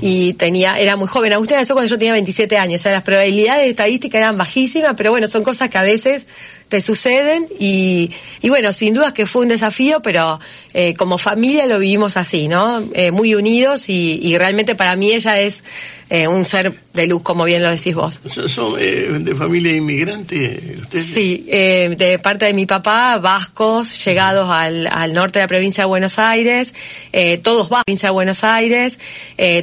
y 0.00 0.34
tenía 0.34 0.78
era 0.78 0.94
muy 0.94 1.08
joven. 1.08 1.32
Agustina 1.32 1.60
nació 1.60 1.74
cuando 1.74 1.90
yo 1.90 1.98
tenía 1.98 2.12
27 2.12 2.58
años, 2.58 2.80
o 2.80 2.82
sea, 2.84 2.92
las 2.92 3.02
probabilidades 3.02 3.68
estadísticas 3.68 4.20
eran 4.20 4.38
bajísimas, 4.38 4.94
pero 4.96 5.10
bueno, 5.10 5.26
son 5.26 5.42
cosas 5.42 5.68
que 5.68 5.78
a 5.78 5.82
veces 5.82 6.26
te 6.68 6.80
suceden 6.80 7.46
y, 7.58 8.10
y 8.42 8.48
bueno, 8.48 8.72
sin 8.72 8.94
dudas 8.94 9.12
que 9.12 9.26
fue 9.26 9.42
un 9.42 9.48
desafío, 9.48 10.00
pero 10.02 10.40
eh, 10.78 10.92
como 10.92 11.16
familia 11.16 11.64
lo 11.64 11.78
vivimos 11.78 12.18
así, 12.18 12.48
¿no? 12.48 12.84
Eh, 12.92 13.10
muy 13.10 13.34
unidos 13.34 13.88
y, 13.88 14.20
y, 14.22 14.36
realmente 14.36 14.74
para 14.74 14.94
mí 14.94 15.10
ella 15.10 15.40
es 15.40 15.64
eh, 16.10 16.28
un 16.28 16.44
ser 16.44 16.74
de 16.92 17.06
luz, 17.06 17.22
como 17.22 17.44
bien 17.44 17.62
lo 17.62 17.70
decís 17.70 17.94
vos. 17.94 18.20
¿Son 18.26 18.74
de 18.78 19.34
familia 19.34 19.74
inmigrante 19.74 20.76
ustedes? 20.82 21.06
Sí, 21.06 21.46
de 21.48 22.20
parte 22.22 22.44
de 22.44 22.52
mi 22.52 22.66
papá, 22.66 23.18
vascos, 23.18 24.04
llegados 24.04 24.50
al, 24.50 24.86
al 24.86 25.14
norte 25.14 25.38
de 25.38 25.44
la 25.44 25.48
provincia 25.48 25.84
de 25.84 25.88
Buenos 25.88 26.18
Aires, 26.18 26.74
todos 27.42 27.70
vascos, 27.70 27.84
provincia 27.86 28.08
de 28.08 28.12
Buenos 28.12 28.44
Aires, 28.44 28.98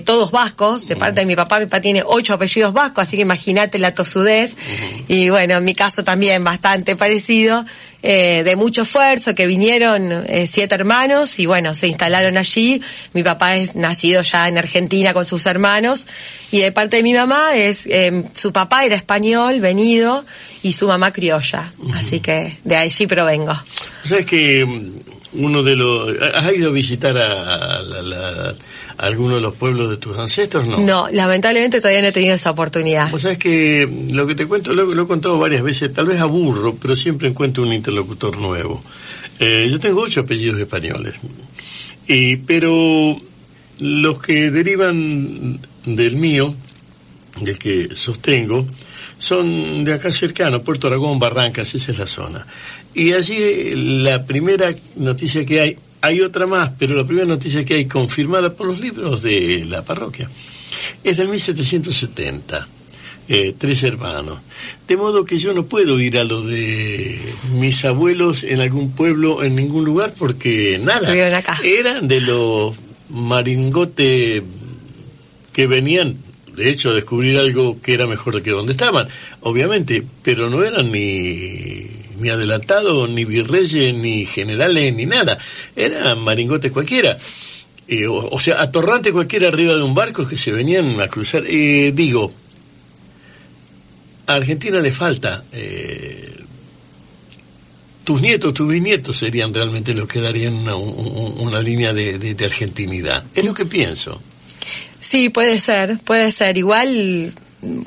todos 0.06 0.32
vascos, 0.32 0.88
de 0.88 0.96
parte 0.96 1.22
de 1.22 1.26
mi 1.26 1.36
papá, 1.36 1.60
mi 1.60 1.66
papá 1.66 1.82
tiene 1.82 2.04
ocho 2.06 2.34
apellidos 2.34 2.74
vascos, 2.74 3.04
así 3.04 3.18
que 3.18 3.22
imagínate 3.22 3.78
la 3.78 3.94
tosudez, 3.94 4.56
y 5.08 5.30
bueno, 5.30 5.56
en 5.56 5.66
mi 5.66 5.74
caso 5.76 6.04
también 6.04 6.44
bastante 6.44 6.93
parecido, 6.96 7.66
eh, 8.02 8.44
de 8.44 8.56
mucho 8.56 8.84
esfuerzo, 8.84 9.34
que 9.34 9.48
vinieron 9.48 10.12
eh, 10.28 10.48
siete 10.48 10.76
hermanos 10.76 11.40
y 11.40 11.46
bueno, 11.46 11.74
se 11.74 11.88
instalaron 11.88 12.38
allí. 12.38 12.82
Mi 13.14 13.24
papá 13.24 13.56
es 13.58 13.76
nacido 13.76 14.22
ya 14.22 14.48
en 14.48 14.58
Argentina 14.58 15.14
con 15.14 15.26
sus 15.26 15.46
hermanos 15.46 16.08
y 16.52 16.60
de 16.60 16.72
parte 16.72 16.98
de 16.98 17.04
mi 17.04 17.14
mamá 17.14 17.56
es, 17.56 17.86
eh, 17.88 18.24
su 18.34 18.52
papá 18.52 18.86
era 18.86 18.96
español, 18.96 19.60
venido, 19.60 20.26
y 20.62 20.74
su 20.74 20.88
mamá 20.88 21.12
criolla. 21.12 21.72
Así 21.94 22.20
que 22.20 22.58
de 22.64 22.76
allí 22.76 23.08
provengo. 23.08 23.54
¿Sabes 24.04 24.26
que 24.26 24.66
mm, 24.66 25.44
uno 25.46 25.64
de 25.64 25.76
los... 25.76 26.14
¿Has 26.34 26.54
ido 26.54 26.70
a 26.70 26.74
visitar 26.74 27.18
a, 27.18 28.54
alguno 28.98 29.36
de 29.36 29.42
los 29.42 29.54
pueblos 29.54 29.90
de 29.90 29.98
tus 29.98 30.18
ancestros? 30.18 30.68
No. 30.68 30.78
No, 30.80 31.08
lamentablemente 31.12 31.80
todavía 31.80 32.02
no 32.02 32.08
he 32.08 32.12
tenido 32.12 32.36
esa 32.36 32.52
oportunidad. 32.52 33.10
Vos 33.12 33.22
sabés 33.22 33.38
que 33.38 33.88
lo 34.12 34.28
que 34.28 34.36
te 34.36 34.46
cuento 34.46 34.74
lo, 34.74 34.86
lo 34.86 35.04
he 35.04 35.08
contado 35.08 35.38
varias 35.40 35.64
veces, 35.64 35.94
tal 35.94 36.06
vez 36.06 36.20
aburro, 36.20 36.76
pero 36.76 36.96
siempre 36.96 37.28
encuentro 37.28 37.64
un 37.64 37.74
interlocutor 37.74 38.38
nuevo. 38.38 38.82
Eh, 39.40 39.68
yo 39.70 39.80
tengo 39.80 40.02
ocho 40.02 40.22
apellidos 40.22 40.60
españoles, 40.60 41.16
y, 42.08 42.38
pero 42.38 43.20
los 43.80 44.20
que 44.20 44.52
derivan 44.52 45.60
del 45.86 46.16
mío, 46.16 46.54
del 47.42 47.58
que 47.58 47.90
sostengo, 47.96 48.66
son 49.18 49.86
de 49.86 49.94
acá 49.94 50.12
cercano, 50.12 50.62
Puerto 50.62 50.88
Aragón, 50.88 51.18
Barrancas, 51.18 51.74
esa 51.74 51.92
es 51.92 51.98
la 51.98 52.08
zona. 52.08 52.46
Y 52.94 53.14
allí 53.14 54.02
la 54.02 54.26
primera 54.26 54.76
noticia 54.98 55.46
que 55.46 55.62
hay, 55.62 55.78
hay 56.04 56.20
otra 56.20 56.46
más, 56.48 56.72
pero 56.78 56.96
la 56.96 57.06
primera 57.06 57.26
noticia 57.26 57.64
que 57.64 57.76
hay 57.76 57.86
confirmada 57.86 58.52
por 58.52 58.68
los 58.68 58.82
libros 58.82 59.22
de 59.22 59.64
la 59.64 59.84
parroquia 59.84 60.30
es 61.02 61.16
del 61.16 61.30
1770. 61.30 62.68
Eh, 63.30 63.56
tres 63.58 63.84
hermanos. 63.84 64.40
De 64.86 64.98
modo 64.98 65.24
que 65.24 65.38
yo 65.38 65.54
no 65.54 65.66
puedo 65.66 65.98
ir 66.02 66.18
a 66.18 66.26
lo 66.26 66.42
de 66.42 67.18
mis 67.54 67.86
abuelos 67.86 68.44
en 68.44 68.60
algún 68.60 68.92
pueblo, 68.92 69.44
en 69.44 69.56
ningún 69.56 69.86
lugar, 69.86 70.14
porque 70.20 70.78
nada. 70.84 71.10
Eran 71.64 72.10
de 72.10 72.20
los 72.20 72.76
maringotes 73.10 74.44
que 75.54 75.68
venían, 75.68 76.18
de 76.54 76.70
hecho, 76.70 76.90
a 76.90 76.96
descubrir 76.96 77.38
algo 77.38 77.82
que 77.82 77.94
era 77.94 78.08
mejor 78.08 78.44
que 78.44 78.52
donde 78.52 78.74
estaban, 78.74 79.08
obviamente, 79.40 80.04
pero 80.22 80.50
no 80.50 80.66
eran 80.66 80.92
ni, 80.92 81.93
ni 82.24 82.30
adelantados, 82.30 83.10
ni 83.10 83.26
virreyes, 83.26 83.94
ni 83.94 84.26
generales, 84.26 84.94
ni 84.96 85.06
nada. 85.06 85.38
Eran 85.76 86.20
maringotes 86.24 86.72
cualquiera. 86.72 87.16
Eh, 87.88 88.08
o, 88.08 88.40
sea, 88.40 88.62
atorrante 88.62 89.12
cualquiera 89.12 89.50
arriba 89.50 89.76
de 89.76 89.84
un 89.84 89.94
barco 89.94 90.26
que 90.28 90.38
se 90.38 90.52
venían 90.52 91.00
a 91.02 91.08
cruzar. 91.08 91.44
Eh, 91.46 91.92
digo, 91.94 92.34
a 94.26 94.34
Argentina 94.34 94.80
le 94.80 94.92
falta. 94.92 95.44
Eh, 95.52 96.30
tus 98.04 98.22
nietos, 98.22 98.54
tus 98.54 98.68
bisnietos 98.68 99.18
serían 99.18 99.54
realmente 99.54 99.94
los 99.94 100.08
que 100.08 100.22
darían 100.22 100.68
una, 100.68 101.62
línea 101.62 101.94
de, 101.94 102.18
de, 102.18 102.46
argentinidad. 102.46 103.24
Es 103.34 103.46
lo 103.46 103.54
que 103.54 103.66
pienso. 103.66 104.22
Sí, 105.00 105.30
puede 105.30 105.60
ser, 105.60 106.00
puede 106.04 106.32
ser. 106.32 106.58
Igual 106.58 107.34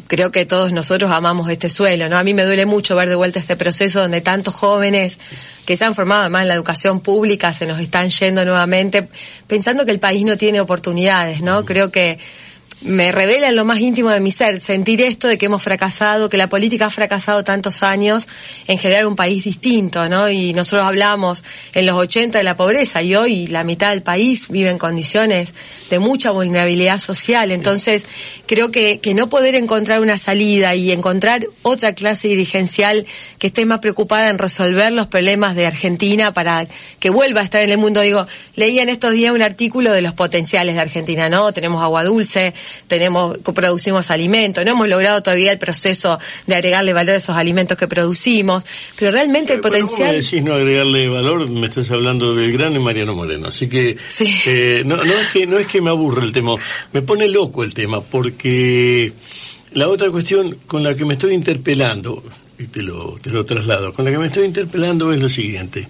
creo 0.06 0.32
que 0.32 0.46
todos 0.46 0.72
nosotros 0.72 1.10
amamos 1.10 1.48
este 1.48 1.68
suelo, 1.68 2.08
¿no? 2.08 2.16
A 2.16 2.22
mí 2.22 2.34
me 2.34 2.44
duele 2.44 2.66
mucho 2.66 2.96
ver 2.96 3.08
de 3.08 3.14
vuelta 3.14 3.38
este 3.38 3.56
proceso 3.56 4.00
donde 4.00 4.20
tantos 4.20 4.54
jóvenes 4.54 5.18
que 5.64 5.76
se 5.76 5.84
han 5.84 5.94
formado 5.94 6.22
además 6.22 6.42
en 6.42 6.48
la 6.48 6.54
educación 6.54 7.00
pública 7.00 7.52
se 7.52 7.66
nos 7.66 7.80
están 7.80 8.10
yendo 8.10 8.44
nuevamente 8.44 9.08
pensando 9.46 9.84
que 9.84 9.90
el 9.90 9.98
país 9.98 10.24
no 10.24 10.36
tiene 10.36 10.60
oportunidades, 10.60 11.40
¿no? 11.40 11.64
Creo 11.64 11.90
que 11.90 12.18
me 12.82 13.10
revela 13.10 13.48
en 13.48 13.56
lo 13.56 13.64
más 13.64 13.80
íntimo 13.80 14.10
de 14.10 14.20
mi 14.20 14.30
ser 14.30 14.60
sentir 14.60 15.00
esto 15.00 15.28
de 15.28 15.38
que 15.38 15.46
hemos 15.46 15.62
fracasado, 15.62 16.28
que 16.28 16.36
la 16.36 16.48
política 16.48 16.86
ha 16.86 16.90
fracasado 16.90 17.42
tantos 17.42 17.82
años 17.82 18.28
en 18.66 18.78
generar 18.78 19.06
un 19.06 19.16
país 19.16 19.44
distinto, 19.44 20.08
¿no? 20.08 20.28
Y 20.28 20.52
nosotros 20.52 20.86
hablamos 20.86 21.42
en 21.72 21.86
los 21.86 21.96
80 21.96 22.38
de 22.38 22.44
la 22.44 22.56
pobreza 22.56 23.02
y 23.02 23.14
hoy 23.14 23.46
la 23.46 23.64
mitad 23.64 23.90
del 23.90 24.02
país 24.02 24.48
vive 24.48 24.70
en 24.70 24.78
condiciones 24.78 25.54
de 25.88 25.98
mucha 25.98 26.32
vulnerabilidad 26.32 26.98
social. 26.98 27.50
Entonces, 27.50 28.04
creo 28.46 28.70
que, 28.70 29.00
que 29.00 29.14
no 29.14 29.28
poder 29.28 29.54
encontrar 29.54 30.00
una 30.00 30.18
salida 30.18 30.74
y 30.74 30.92
encontrar 30.92 31.46
otra 31.62 31.94
clase 31.94 32.28
dirigencial 32.28 33.06
que 33.38 33.46
esté 33.46 33.64
más 33.64 33.78
preocupada 33.78 34.28
en 34.28 34.38
resolver 34.38 34.92
los 34.92 35.06
problemas 35.06 35.54
de 35.54 35.66
Argentina 35.66 36.34
para 36.34 36.66
que 36.98 37.10
vuelva 37.10 37.40
a 37.40 37.44
estar 37.44 37.62
en 37.62 37.70
el 37.70 37.78
mundo. 37.78 38.02
Digo, 38.02 38.26
leía 38.54 38.82
en 38.82 38.88
estos 38.90 39.12
días 39.12 39.32
un 39.32 39.42
artículo 39.42 39.92
de 39.92 40.02
los 40.02 40.12
potenciales 40.12 40.74
de 40.74 40.80
Argentina, 40.82 41.28
¿no? 41.28 41.52
Tenemos 41.52 41.82
agua 41.82 42.04
dulce, 42.04 42.52
tenemos, 42.86 43.38
producimos 43.38 44.10
alimentos, 44.10 44.64
no 44.64 44.72
hemos 44.72 44.88
logrado 44.88 45.22
todavía 45.22 45.52
el 45.52 45.58
proceso 45.58 46.18
de 46.46 46.54
agregarle 46.54 46.92
valor 46.92 47.14
a 47.14 47.16
esos 47.16 47.36
alimentos 47.36 47.76
que 47.76 47.88
producimos, 47.88 48.64
pero 48.98 49.10
realmente 49.10 49.54
el 49.54 49.60
potencial... 49.60 50.08
me 50.08 50.22
decís 50.22 50.42
no 50.42 50.54
agregarle 50.54 51.08
valor, 51.08 51.48
me 51.48 51.66
estás 51.66 51.90
hablando 51.90 52.34
del 52.34 52.52
grano 52.52 52.76
y 52.76 52.80
Mariano 52.80 53.14
Moreno, 53.14 53.48
así 53.48 53.68
que 53.68 53.96
eh, 54.46 54.82
no, 54.84 54.96
no, 54.96 55.12
es 55.14 55.28
que 55.28 55.46
no 55.46 55.58
es 55.58 55.66
que 55.66 55.80
me 55.80 55.90
aburre 55.90 56.24
el 56.24 56.32
tema, 56.32 56.54
me 56.92 57.02
pone 57.02 57.28
loco 57.28 57.62
el 57.64 57.74
tema, 57.74 58.00
porque 58.00 59.12
la 59.72 59.88
otra 59.88 60.10
cuestión 60.10 60.58
con 60.66 60.82
la 60.82 60.94
que 60.94 61.04
me 61.04 61.14
estoy 61.14 61.34
interpelando, 61.34 62.22
y 62.58 62.66
te 62.66 62.82
lo, 62.82 63.18
te 63.20 63.30
lo 63.30 63.44
traslado, 63.44 63.92
con 63.92 64.04
la 64.04 64.10
que 64.10 64.18
me 64.18 64.26
estoy 64.26 64.44
interpelando 64.44 65.12
es 65.12 65.20
lo 65.20 65.28
siguiente. 65.28 65.88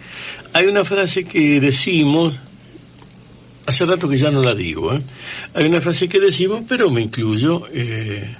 Hay 0.52 0.66
una 0.66 0.84
frase 0.84 1.24
que 1.24 1.60
decimos 1.60 2.34
hace 3.66 3.84
rato 3.84 4.08
que 4.08 4.16
ya 4.16 4.30
no 4.30 4.42
la 4.42 4.54
digo. 4.54 4.94
¿eh? 4.94 5.00
Hay 5.54 5.66
una 5.66 5.80
frase 5.80 6.08
que 6.08 6.20
decimos, 6.20 6.62
pero 6.68 6.90
me 6.90 7.02
incluyo, 7.02 7.64
eh, 7.72 8.34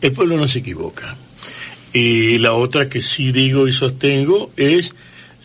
el 0.00 0.12
pueblo 0.12 0.36
no 0.36 0.48
se 0.48 0.60
equivoca. 0.60 1.16
Y 1.92 2.38
la 2.38 2.54
otra 2.54 2.88
que 2.88 3.00
sí 3.00 3.32
digo 3.32 3.68
y 3.68 3.72
sostengo 3.72 4.50
es, 4.56 4.94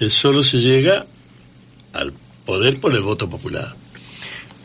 solo 0.08 0.44
se 0.44 0.60
llega 0.60 1.06
al 1.94 2.14
poder 2.46 2.80
por 2.80 2.94
el 2.94 3.02
voto 3.02 3.30
popular. 3.30 3.76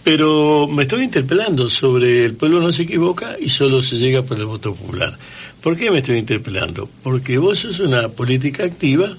Pero 0.04 0.68
me 0.68 0.82
estoy 0.82 1.04
interpelando 1.04 1.68
sobre 1.68 2.24
el 2.24 2.34
pueblo 2.34 2.60
no 2.60 2.72
se 2.72 2.82
equivoca 2.82 3.36
y 3.40 3.48
solo 3.48 3.82
se 3.82 3.98
llega 3.98 4.22
por 4.22 4.38
el 4.38 4.46
voto 4.46 4.74
popular. 4.74 5.16
¿Por 5.60 5.76
qué 5.76 5.90
me 5.90 5.98
estoy 5.98 6.18
interpelando? 6.18 6.88
Porque 7.02 7.38
vos 7.38 7.60
sos 7.60 7.80
una 7.80 8.08
política 8.08 8.64
activa 8.64 9.16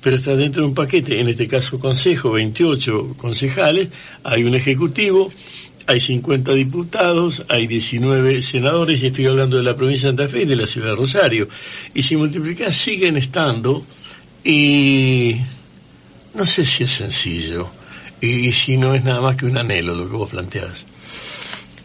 pero 0.00 0.16
está 0.16 0.34
dentro 0.34 0.62
de 0.62 0.68
un 0.68 0.74
paquete, 0.74 1.20
en 1.20 1.28
este 1.28 1.46
caso 1.46 1.78
Consejo, 1.78 2.32
28 2.32 3.14
concejales, 3.16 3.88
hay 4.24 4.44
un 4.44 4.54
Ejecutivo, 4.54 5.30
hay 5.86 6.00
50 6.00 6.52
diputados, 6.52 7.44
hay 7.48 7.66
19 7.66 8.42
senadores, 8.42 9.02
y 9.02 9.06
estoy 9.06 9.26
hablando 9.26 9.56
de 9.56 9.62
la 9.62 9.76
provincia 9.76 10.10
de 10.10 10.16
Santa 10.16 10.28
Fe 10.32 10.42
y 10.42 10.46
de 10.46 10.56
la 10.56 10.66
ciudad 10.66 10.90
de 10.90 10.96
Rosario. 10.96 11.48
Y 11.94 12.02
si 12.02 12.16
multiplicas, 12.16 12.74
siguen 12.74 13.16
estando, 13.16 13.84
y 14.44 15.36
no 16.34 16.46
sé 16.46 16.64
si 16.64 16.84
es 16.84 16.92
sencillo, 16.92 17.68
y 18.20 18.52
si 18.52 18.76
no 18.76 18.94
es 18.94 19.04
nada 19.04 19.20
más 19.20 19.36
que 19.36 19.46
un 19.46 19.58
anhelo 19.58 19.94
lo 19.94 20.08
que 20.08 20.16
vos 20.16 20.30
planteás. 20.30 20.84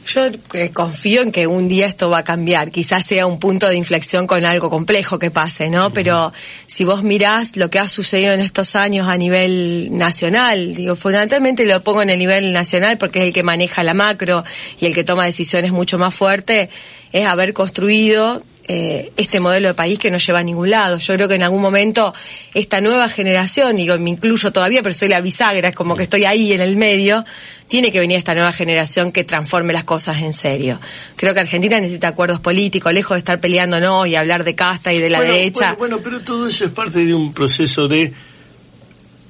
Yo 0.05 0.27
eh, 0.53 0.69
confío 0.71 1.23
en 1.23 1.31
que 1.31 1.47
un 1.47 1.67
día 1.67 1.87
esto 1.87 2.09
va 2.09 2.19
a 2.19 2.23
cambiar. 2.23 2.69
Quizás 2.69 3.05
sea 3.05 3.25
un 3.25 3.39
punto 3.39 3.67
de 3.67 3.75
inflexión 3.75 4.27
con 4.27 4.45
algo 4.45 4.69
complejo 4.69 5.17
que 5.17 5.31
pase, 5.31 5.69
¿no? 5.69 5.91
Pero 5.91 6.31
si 6.67 6.85
vos 6.85 7.01
mirás 7.01 7.57
lo 7.57 7.71
que 7.71 7.79
ha 7.79 7.87
sucedido 7.87 8.33
en 8.33 8.39
estos 8.39 8.75
años 8.75 9.07
a 9.07 9.17
nivel 9.17 9.89
nacional, 9.91 10.75
digo, 10.75 10.95
fundamentalmente 10.95 11.65
lo 11.65 11.83
pongo 11.83 12.03
en 12.03 12.11
el 12.11 12.19
nivel 12.19 12.53
nacional 12.53 12.99
porque 12.99 13.21
es 13.21 13.25
el 13.27 13.33
que 13.33 13.41
maneja 13.41 13.81
la 13.83 13.95
macro 13.95 14.43
y 14.79 14.85
el 14.85 14.93
que 14.93 15.03
toma 15.03 15.25
decisiones 15.25 15.71
mucho 15.71 15.97
más 15.97 16.13
fuertes, 16.13 16.69
es 17.11 17.25
haber 17.25 17.53
construido 17.53 18.43
eh, 18.67 19.11
este 19.17 19.39
modelo 19.39 19.67
de 19.67 19.73
país 19.75 19.99
que 19.99 20.09
no 20.09 20.17
lleva 20.17 20.39
a 20.39 20.43
ningún 20.43 20.71
lado. 20.71 20.97
Yo 20.97 21.13
creo 21.13 21.27
que 21.27 21.35
en 21.35 21.43
algún 21.43 21.61
momento 21.61 22.15
esta 22.55 22.81
nueva 22.81 23.07
generación, 23.09 23.75
digo, 23.75 23.95
me 23.99 24.09
incluyo 24.09 24.51
todavía, 24.51 24.81
pero 24.81 24.95
soy 24.95 25.09
la 25.09 25.21
bisagra, 25.21 25.69
es 25.69 25.75
como 25.75 25.95
que 25.95 26.03
estoy 26.03 26.25
ahí 26.25 26.51
en 26.51 26.61
el 26.61 26.75
medio, 26.75 27.23
tiene 27.67 27.91
que 27.91 27.99
venir 27.99 28.17
esta 28.17 28.33
nueva 28.33 28.53
generación 28.53 29.11
que 29.11 29.23
transforme 29.23 29.73
las 29.73 29.83
cosas 29.83 30.19
en 30.19 30.33
serio. 30.33 30.79
Creo 31.15 31.33
que 31.33 31.39
Argentina 31.39 31.79
necesita 31.79 32.09
acuerdos 32.09 32.39
políticos, 32.39 32.93
lejos 32.93 33.15
de 33.15 33.19
estar 33.19 33.39
peleando 33.39 33.79
no 33.79 34.05
y 34.05 34.15
hablar 34.15 34.43
de 34.43 34.55
casta 34.55 34.93
y 34.93 34.99
de 34.99 35.09
la 35.09 35.21
derecha. 35.21 35.75
Bueno, 35.75 35.99
pero 36.03 36.21
todo 36.21 36.47
eso 36.47 36.65
es 36.65 36.71
parte 36.71 37.05
de 37.05 37.13
un 37.13 37.33
proceso 37.33 37.87
de 37.87 38.13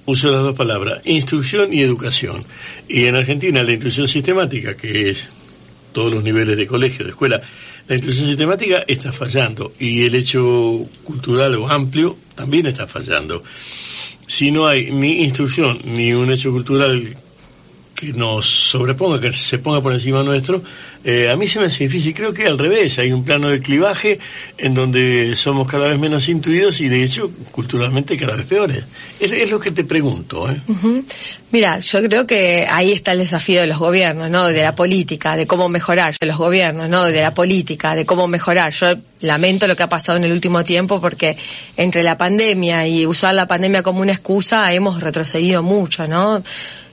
uso 0.05 0.29
las 0.29 0.43
dos 0.43 0.55
palabras, 0.55 1.01
instrucción 1.05 1.73
y 1.73 1.81
educación. 1.81 2.43
Y 2.87 3.05
en 3.05 3.15
Argentina 3.15 3.63
la 3.63 3.71
instrucción 3.71 4.07
sistemática, 4.07 4.75
que 4.75 5.09
es 5.09 5.27
todos 5.93 6.13
los 6.13 6.23
niveles 6.23 6.57
de 6.57 6.67
colegio, 6.67 7.05
de 7.05 7.11
escuela, 7.11 7.41
la 7.87 7.95
instrucción 7.95 8.27
sistemática 8.27 8.83
está 8.87 9.11
fallando 9.11 9.73
y 9.79 10.03
el 10.05 10.15
hecho 10.15 10.85
cultural 11.03 11.55
o 11.55 11.69
amplio 11.69 12.17
también 12.35 12.65
está 12.65 12.85
fallando. 12.85 13.43
Si 14.27 14.51
no 14.51 14.67
hay 14.67 14.91
ni 14.91 15.23
instrucción 15.23 15.79
ni 15.85 16.13
un 16.13 16.31
hecho 16.31 16.51
cultural 16.51 17.15
que 17.95 18.11
nos 18.11 18.45
sobreponga, 18.45 19.21
que 19.21 19.31
se 19.31 19.57
ponga 19.57 19.81
por 19.81 19.93
encima 19.93 20.21
nuestro, 20.21 20.61
eh, 21.03 21.29
a 21.29 21.35
mí 21.37 21.47
se 21.47 21.59
me 21.59 21.65
hace 21.65 21.85
difícil. 21.85 22.13
Creo 22.13 22.33
que 22.33 22.45
al 22.45 22.57
revés, 22.57 22.99
hay 22.99 23.11
un 23.13 23.23
plano 23.23 23.47
de 23.47 23.61
clivaje 23.61 24.19
en 24.57 24.73
donde 24.73 25.33
somos 25.35 25.69
cada 25.69 25.87
vez 25.87 25.97
menos 25.97 26.27
intuidos 26.27 26.81
y 26.81 26.89
de 26.89 27.03
hecho 27.03 27.31
culturalmente 27.51 28.17
cada 28.17 28.35
vez 28.35 28.45
peores. 28.45 28.83
Es, 29.19 29.49
lo 29.49 29.59
que 29.59 29.71
te 29.71 29.85
pregunto. 29.85 30.49
¿eh? 30.49 30.59
Mira, 31.51 31.79
yo 31.79 32.01
creo 32.03 32.27
que 32.27 32.67
ahí 32.69 32.91
está 32.91 33.13
el 33.13 33.19
desafío 33.19 33.61
de 33.61 33.67
los 33.67 33.77
gobiernos, 33.77 34.29
¿no? 34.29 34.47
De 34.47 34.61
la 34.61 34.75
política, 34.75 35.37
de 35.37 35.47
cómo 35.47 35.69
mejorar, 35.69 36.13
de 36.19 36.27
los 36.27 36.37
gobiernos, 36.37 36.89
¿no? 36.89 37.05
De 37.05 37.21
la 37.21 37.33
política, 37.33 37.95
de 37.95 38.05
cómo 38.05 38.27
mejorar. 38.27 38.73
Yo 38.73 38.87
lamento 39.21 39.67
lo 39.67 39.75
que 39.75 39.83
ha 39.83 39.89
pasado 39.89 40.17
en 40.17 40.25
el 40.25 40.33
último 40.33 40.63
tiempo 40.65 40.99
porque 40.99 41.37
entre 41.77 42.03
la 42.03 42.17
pandemia 42.17 42.87
y 42.87 43.05
usar 43.05 43.33
la 43.35 43.47
pandemia 43.47 43.83
como 43.83 44.01
una 44.01 44.11
excusa 44.11 44.73
hemos 44.73 45.01
retrocedido 45.01 45.63
mucho, 45.63 46.07
¿no? 46.07 46.43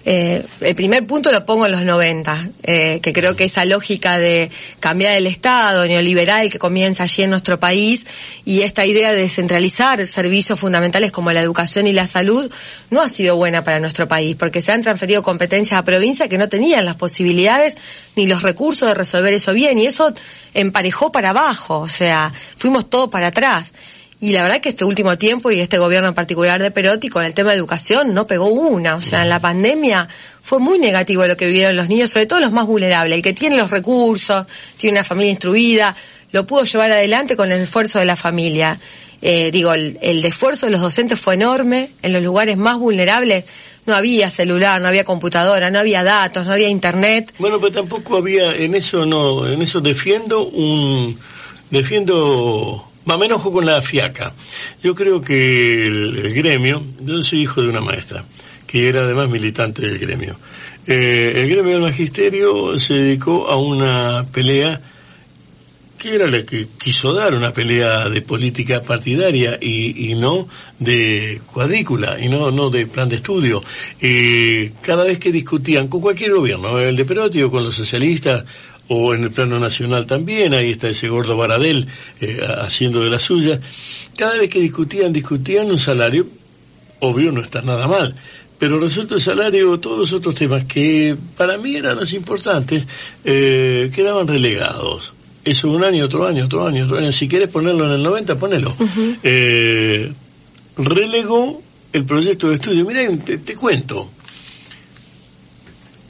Eh, 0.05 0.45
el 0.61 0.75
primer 0.75 1.07
punto 1.07 1.31
lo 1.31 1.45
pongo 1.47 1.67
en 1.67 1.73
los 1.73 1.83
90, 1.83 2.49
eh, 2.65 2.99
que 3.01 3.13
creo 3.13 3.37
que 3.37 3.45
esa 3.45 3.65
lógica 3.65 4.19
de 4.19 4.51
cambiar 4.81 5.15
el 5.15 5.29
Estado 5.29 5.87
neoliberal 5.87 6.51
que 6.51 6.59
comienza 6.59 7.05
allí 7.05 7.23
en 7.23 7.31
nuestro 7.31 7.61
país 7.61 8.05
y 8.45 8.63
esta 8.63 8.85
idea 8.85 9.13
de 9.13 9.21
descentralizar 9.21 10.05
servicios 10.09 10.59
fundamentales 10.59 11.13
como 11.13 11.31
la 11.31 11.41
educación 11.41 11.87
y 11.87 11.93
la 11.93 12.09
salud 12.09 12.51
no 12.91 13.01
ha 13.01 13.09
sido 13.09 13.37
buena 13.37 13.63
para 13.63 13.79
nuestro 13.79 14.09
país, 14.09 14.35
porque 14.37 14.61
se 14.61 14.73
han 14.73 14.83
transferido 14.83 15.23
competencias 15.23 15.79
a 15.79 15.85
provincias 15.85 16.29
que 16.29 16.39
no 16.39 16.49
tenían 16.49 16.85
las 16.85 16.97
posibilidades 16.97 17.77
ni 18.17 18.27
los 18.27 18.43
recursos 18.43 18.89
de 18.89 18.95
resolver 18.95 19.33
eso 19.33 19.53
bien, 19.53 19.79
y 19.79 19.87
eso 19.87 20.13
emparejó 20.55 21.13
para 21.13 21.31
abajo, 21.31 21.79
o 21.79 21.89
sea, 21.89 22.33
fuimos 22.57 22.91
todo 22.91 23.09
para 23.09 23.29
atrás. 23.29 23.73
Y 24.23 24.31
la 24.31 24.43
verdad 24.43 24.61
que 24.61 24.69
este 24.69 24.85
último 24.85 25.19
tiempo 25.19 25.51
y 25.51 25.59
este 25.59 25.79
gobierno 25.79 26.07
en 26.07 26.15
particular 26.15 26.63
de 26.63 26.71
Perotti 26.71 27.09
con 27.09 27.25
el 27.25 27.35
tema 27.35 27.51
de 27.51 27.57
educación 27.57 28.15
no 28.15 28.29
pegó 28.29 28.47
una. 28.47 28.95
O 28.95 29.01
sea, 29.01 29.23
en 29.23 29.29
la 29.29 29.41
pandemia 29.41 30.09
fue 30.41 30.61
muy 30.61 30.79
negativo 30.79 31.27
lo 31.27 31.37
que 31.37 31.47
vivieron 31.47 31.75
los 31.75 31.89
niños, 31.89 32.11
sobre 32.13 32.27
todo 32.27 32.39
los 32.39 32.53
más 32.53 32.69
vulnerables. 32.69 33.17
El 33.17 33.23
que 33.23 33.33
tiene 33.33 33.57
los 33.57 33.73
recursos, 33.73 34.47
tiene 34.77 34.99
una 34.99 35.03
familia 35.03 35.31
instruida, 35.31 35.97
lo 36.31 36.47
pudo 36.47 36.63
llevar 36.63 36.93
adelante 36.93 37.35
con 37.35 37.51
el 37.51 37.63
esfuerzo 37.63 37.99
de 37.99 38.05
la 38.05 38.15
familia. 38.15 38.79
Eh, 39.23 39.51
digo, 39.51 39.75
el, 39.75 39.99
el 40.01 40.25
esfuerzo 40.25 40.67
de 40.67 40.73
los 40.73 40.83
docentes 40.83 41.19
fue 41.19 41.35
enorme. 41.35 41.91
En 42.03 42.13
los 42.13 42.23
lugares 42.23 42.57
más 42.57 42.79
vulnerables 42.79 43.45
no 43.87 43.97
había 43.97 44.31
celular, 44.31 44.81
no 44.81 44.87
había 44.87 45.03
computadora, 45.03 45.69
no 45.73 45.81
había 45.81 46.05
datos, 46.05 46.47
no 46.47 46.53
había 46.53 46.69
internet. 46.69 47.35
Bueno, 47.41 47.59
pero 47.59 47.73
tampoco 47.73 48.19
había, 48.19 48.55
en 48.55 48.77
eso 48.77 49.05
no, 49.05 49.49
en 49.49 49.61
eso 49.63 49.81
defiendo 49.81 50.45
un, 50.45 51.19
defiendo 51.71 52.92
me 53.05 53.27
enojo 53.27 53.53
con 53.53 53.67
la 53.67 53.81
fiaca. 53.83 54.33
Yo 54.83 54.95
creo 54.95 55.21
que 55.21 55.87
el, 55.87 56.35
gremio, 56.35 56.83
yo 57.05 57.23
soy 57.23 57.43
hijo 57.43 57.63
de 57.63 57.69
una 57.69 57.81
maestra, 57.81 58.25
que 58.67 58.89
era 58.89 59.03
además 59.03 59.29
militante 59.29 59.83
del 59.83 59.99
gremio. 59.99 60.37
Eh, 60.87 61.33
el 61.37 61.49
gremio 61.49 61.73
del 61.73 61.83
magisterio 61.83 62.79
se 62.79 62.95
dedicó 62.95 63.49
a 63.49 63.57
una 63.57 64.27
pelea 64.33 64.81
que 66.03 66.17
era 66.17 66.27
la 66.27 66.43
que 66.43 66.67
quiso 66.79 67.15
dar, 67.15 67.33
una 67.33 67.53
pelea 67.53 68.09
de 68.09 68.23
política 68.23 68.83
partidaria 68.83 69.57
y, 69.61 70.11
y 70.11 70.17
no 70.17 70.49
de 70.81 71.41
cuadrícula 71.53 72.19
y 72.21 72.29
no, 72.29 72.51
no 72.51 72.71
de 72.71 72.89
plan 72.89 73.09
de 73.09 73.17
estudio. 73.17 73.63
Eh, 74.01 74.73
cada 74.83 75.05
vez 75.05 75.21
que 75.21 75.31
discutían 75.31 75.87
con 75.87 76.01
cualquier 76.01 76.35
gobierno, 76.35 76.79
el 76.81 76.97
de 76.97 77.05
Perotti 77.05 77.41
o 77.43 77.53
con 77.53 77.63
los 77.63 77.77
socialistas, 77.77 78.45
o 78.89 79.15
en 79.15 79.25
el 79.25 79.31
plano 79.31 79.59
nacional 79.59 80.07
también, 80.07 80.55
ahí 80.55 80.71
está 80.71 80.89
ese 80.89 81.09
gordo 81.09 81.37
Baradel 81.37 81.87
eh, 82.21 82.41
haciendo 82.61 83.01
de 83.01 83.11
la 83.11 83.19
suya. 83.19 83.61
Cada 84.17 84.37
vez 84.37 84.51
que 84.51 84.61
discutían, 84.61 85.13
discutían 85.13 85.71
un 85.71 85.79
salario, 85.79 86.27
obvio 87.01 87.33
no 87.33 87.41
está 87.41 87.63
nada 87.63 87.87
mal, 87.87 88.15
pero 88.59 88.79
resulta 88.79 89.15
el 89.15 89.21
salario, 89.21 89.79
todos 89.81 89.99
los 89.99 90.13
otros 90.13 90.35
temas 90.35 90.65
que 90.65 91.17
para 91.37 91.57
mí 91.59 91.75
eran 91.77 91.97
los 91.97 92.13
importantes, 92.13 92.87
eh, 93.25 93.91
quedaban 93.95 94.27
relegados. 94.29 95.15
Eso 95.45 95.71
un 95.71 95.83
año, 95.83 96.05
otro 96.05 96.25
año, 96.25 96.45
otro 96.45 96.65
año, 96.67 96.85
otro 96.85 96.99
año. 96.99 97.11
Si 97.11 97.27
quieres 97.27 97.49
ponerlo 97.49 97.85
en 97.87 97.93
el 97.93 98.03
90, 98.03 98.39
ponelo. 98.39 98.73
eh, 99.25 100.13
relegó 100.77 101.61
el 101.93 102.05
proyecto 102.05 102.49
de 102.49 102.55
estudio. 102.55 102.85
Mira, 102.85 103.03
te, 103.25 103.39
te 103.39 103.55
cuento. 103.57 104.09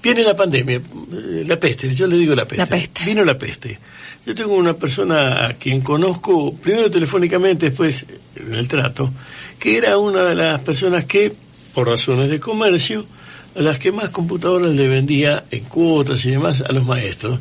Viene 0.02 0.24
la 0.24 0.34
pandemia, 0.34 0.76
eh, 0.76 1.44
la 1.46 1.58
peste, 1.60 1.92
yo 1.94 2.06
le 2.08 2.16
digo 2.16 2.34
la 2.34 2.44
peste. 2.44 2.56
La 2.56 2.66
peste. 2.66 3.04
Vino 3.04 3.24
la 3.24 3.38
peste. 3.38 3.78
Yo 4.26 4.34
tengo 4.34 4.54
una 4.54 4.74
persona 4.74 5.46
a 5.46 5.54
quien 5.54 5.80
conozco, 5.80 6.54
primero 6.54 6.90
telefónicamente, 6.90 7.70
después 7.70 8.04
en 8.36 8.54
el 8.54 8.66
trato, 8.66 9.12
que 9.58 9.76
era 9.76 9.98
una 9.98 10.24
de 10.24 10.34
las 10.34 10.60
personas 10.60 11.04
que, 11.04 11.32
por 11.72 11.88
razones 11.88 12.30
de 12.30 12.40
comercio, 12.40 13.06
a 13.54 13.62
las 13.62 13.78
que 13.78 13.92
más 13.92 14.08
computadoras 14.08 14.72
le 14.72 14.88
vendía 14.88 15.44
en 15.50 15.64
cuotas 15.64 16.24
y 16.24 16.30
demás 16.30 16.62
a 16.62 16.72
los 16.72 16.84
maestros, 16.84 17.38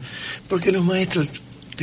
porque 0.47 0.71
los 0.71 0.83
maestros 0.83 1.29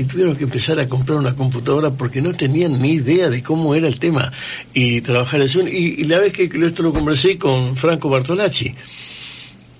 tuvieron 0.07 0.37
que 0.37 0.45
empezar 0.45 0.79
a 0.79 0.89
comprar 0.89 1.19
una 1.19 1.35
computadora 1.35 1.91
porque 1.91 2.23
no 2.23 2.33
tenían 2.33 2.81
ni 2.81 2.93
idea 2.93 3.31
de 3.31 3.43
cómo 3.43 3.75
era 3.75 3.89
el 3.89 3.99
tema 3.99 4.31
y 4.75 5.01
trabajar 5.01 5.41
eso. 5.41 5.67
Y, 5.67 5.97
y 5.99 6.05
la 6.05 6.19
vez 6.19 6.33
que 6.33 6.45
esto 6.45 6.83
lo 6.83 6.93
conversé 6.93 7.37
con 7.37 7.77
Franco 7.77 8.09
Bartolacci, 8.09 8.75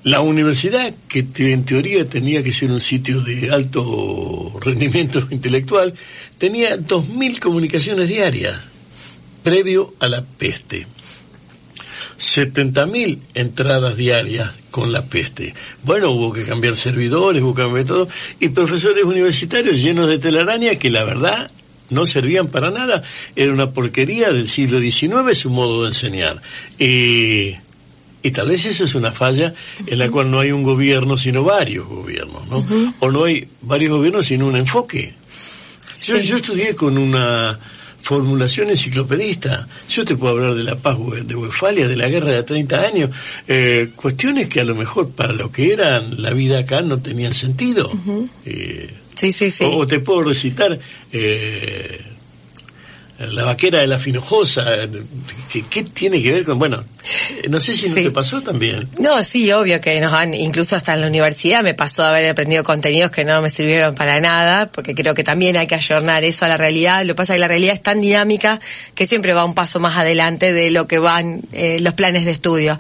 la 0.05 0.21
universidad, 0.21 0.95
que 1.09 1.27
en 1.39 1.65
teoría 1.65 2.09
tenía 2.09 2.43
que 2.43 2.53
ser 2.53 2.71
un 2.71 2.81
sitio 2.81 3.21
de 3.23 3.51
alto 3.51 4.59
rendimiento 4.61 5.27
intelectual, 5.31 5.95
tenía 6.39 6.79
2.000 6.79 7.39
comunicaciones 7.41 8.09
diarias, 8.09 8.61
previo 9.43 9.95
a 10.01 10.09
la 10.09 10.23
peste. 10.23 10.87
70.000 12.19 13.19
entradas 13.35 13.97
diarias 13.97 14.51
con 14.71 14.93
la 14.93 15.05
peste. 15.05 15.55
Bueno, 15.85 16.11
hubo 16.11 16.33
que 16.33 16.43
cambiar 16.43 16.75
servidores, 16.75 17.43
hubo 17.43 17.55
que 17.55 17.63
cambiar 17.63 17.87
y 18.41 18.49
profesores 18.49 19.05
universitarios 19.05 19.81
llenos 19.81 20.09
de 20.09 20.19
telaraña 20.19 20.77
que 20.77 20.91
la 20.91 21.05
verdad 21.05 21.51
no 21.91 22.07
servían 22.07 22.49
para 22.49 22.71
nada, 22.71 23.03
era 23.35 23.53
una 23.53 23.71
porquería 23.71 24.31
del 24.33 24.49
siglo 24.49 24.81
XIX 24.81 25.37
su 25.37 25.51
modo 25.51 25.83
de 25.83 25.89
enseñar. 25.89 26.43
Y 28.29 28.31
tal 28.31 28.49
vez 28.49 28.65
eso 28.67 28.85
es 28.85 28.95
una 28.95 29.11
falla 29.11 29.53
en 29.87 29.99
la 29.99 30.09
cual 30.11 30.31
no 30.31 30.39
hay 30.41 30.53
un 30.53 30.63
gobierno, 30.63 31.17
sino 31.17 31.43
varios 31.45 31.87
gobiernos, 31.87 32.47
¿no? 32.49 32.65
O 33.01 33.11
no 33.11 33.25
hay 33.25 33.49
varios 33.63 33.97
gobiernos, 33.97 34.27
sino 34.27 34.47
un 34.47 34.57
enfoque. 34.57 35.15
Yo, 36.03 36.19
yo 36.19 36.37
estudié 36.37 36.75
con 36.77 36.97
una 36.97 37.59
formulación 38.03 38.71
enciclopedista. 38.71 39.67
Yo 39.91 40.05
te 40.05 40.17
puedo 40.17 40.35
hablar 40.35 40.55
de 40.55 40.63
la 40.63 40.77
paz 40.77 40.97
de 41.25 41.35
Westfalia, 41.35 41.89
de 41.89 41.97
la 41.97 42.09
guerra 42.09 42.31
de 42.33 42.43
30 42.43 42.81
años, 42.81 43.11
eh, 43.49 43.91
cuestiones 43.97 44.49
que 44.49 44.61
a 44.61 44.65
lo 44.65 44.75
mejor 44.75 45.11
para 45.11 45.33
lo 45.33 45.51
que 45.51 45.73
eran 45.73 46.23
la 46.23 46.33
vida 46.33 46.61
acá 46.61 46.81
no 46.81 46.99
tenían 46.99 47.35
sentido. 47.35 47.91
eh, 48.47 48.95
Sí, 49.15 49.33
sí, 49.33 49.51
sí. 49.51 49.65
o, 49.65 49.79
o 49.79 49.87
te 49.87 49.99
puedo 49.99 50.23
recitar 50.23 50.79
eh, 51.13 52.01
la 53.19 53.45
vaquera 53.45 53.81
de 53.81 53.87
la 53.87 53.99
finojosa. 53.99 54.65
¿Qué, 55.53 55.65
qué 55.69 55.83
tiene 55.83 56.23
que 56.23 56.31
ver 56.33 56.45
con.? 56.45 56.59
Bueno, 56.59 56.85
no 57.49 57.59
sé 57.61 57.77
si 57.77 57.89
no 57.89 57.95
Sí. 57.95 58.05
te 58.05 58.11
pasó 58.11 58.41
también. 58.41 58.89
No, 58.99 59.23
sí, 59.25 59.51
obvio 59.53 59.81
que 59.81 60.01
nos 60.01 60.13
han, 60.13 60.35
incluso 60.35 60.77
hasta 60.77 60.95
en 60.95 61.01
la 61.01 61.07
universidad 61.09 61.63
me 61.63 61.75
pasó 61.75 62.03
de 62.03 62.09
haber 62.09 62.31
aprendido 62.31 62.63
contenidos 62.65 63.11
que 63.11 63.25
no 63.25 63.43
me 63.43 63.51
sirvieron 63.51 63.95
para 63.95 64.21
nada, 64.21 64.71
porque 64.71 64.95
creo 64.95 65.15
que 65.15 65.25
también 65.25 65.57
hay 65.57 65.67
que 65.67 65.75
ayornar 65.75 66.23
eso 66.25 66.45
a 66.45 66.49
la 66.49 66.57
realidad. 66.57 67.03
Lo 67.03 67.09
que 67.09 67.15
pasa 67.17 67.35
es 67.35 67.39
que 67.39 67.41
la 67.41 67.49
realidad 67.49 67.75
es 67.75 67.83
tan 67.83 68.01
dinámica 68.01 68.61
que 68.95 69.07
siempre 69.07 69.33
va 69.33 69.45
un 69.45 69.55
paso 69.55 69.81
más 69.81 69.97
adelante 69.97 70.53
de 70.53 70.71
lo 70.71 70.87
que 70.87 70.99
van 70.99 71.41
eh, 71.53 71.79
los 71.81 71.95
planes 71.95 72.25
de 72.25 72.31
estudio. 72.31 72.79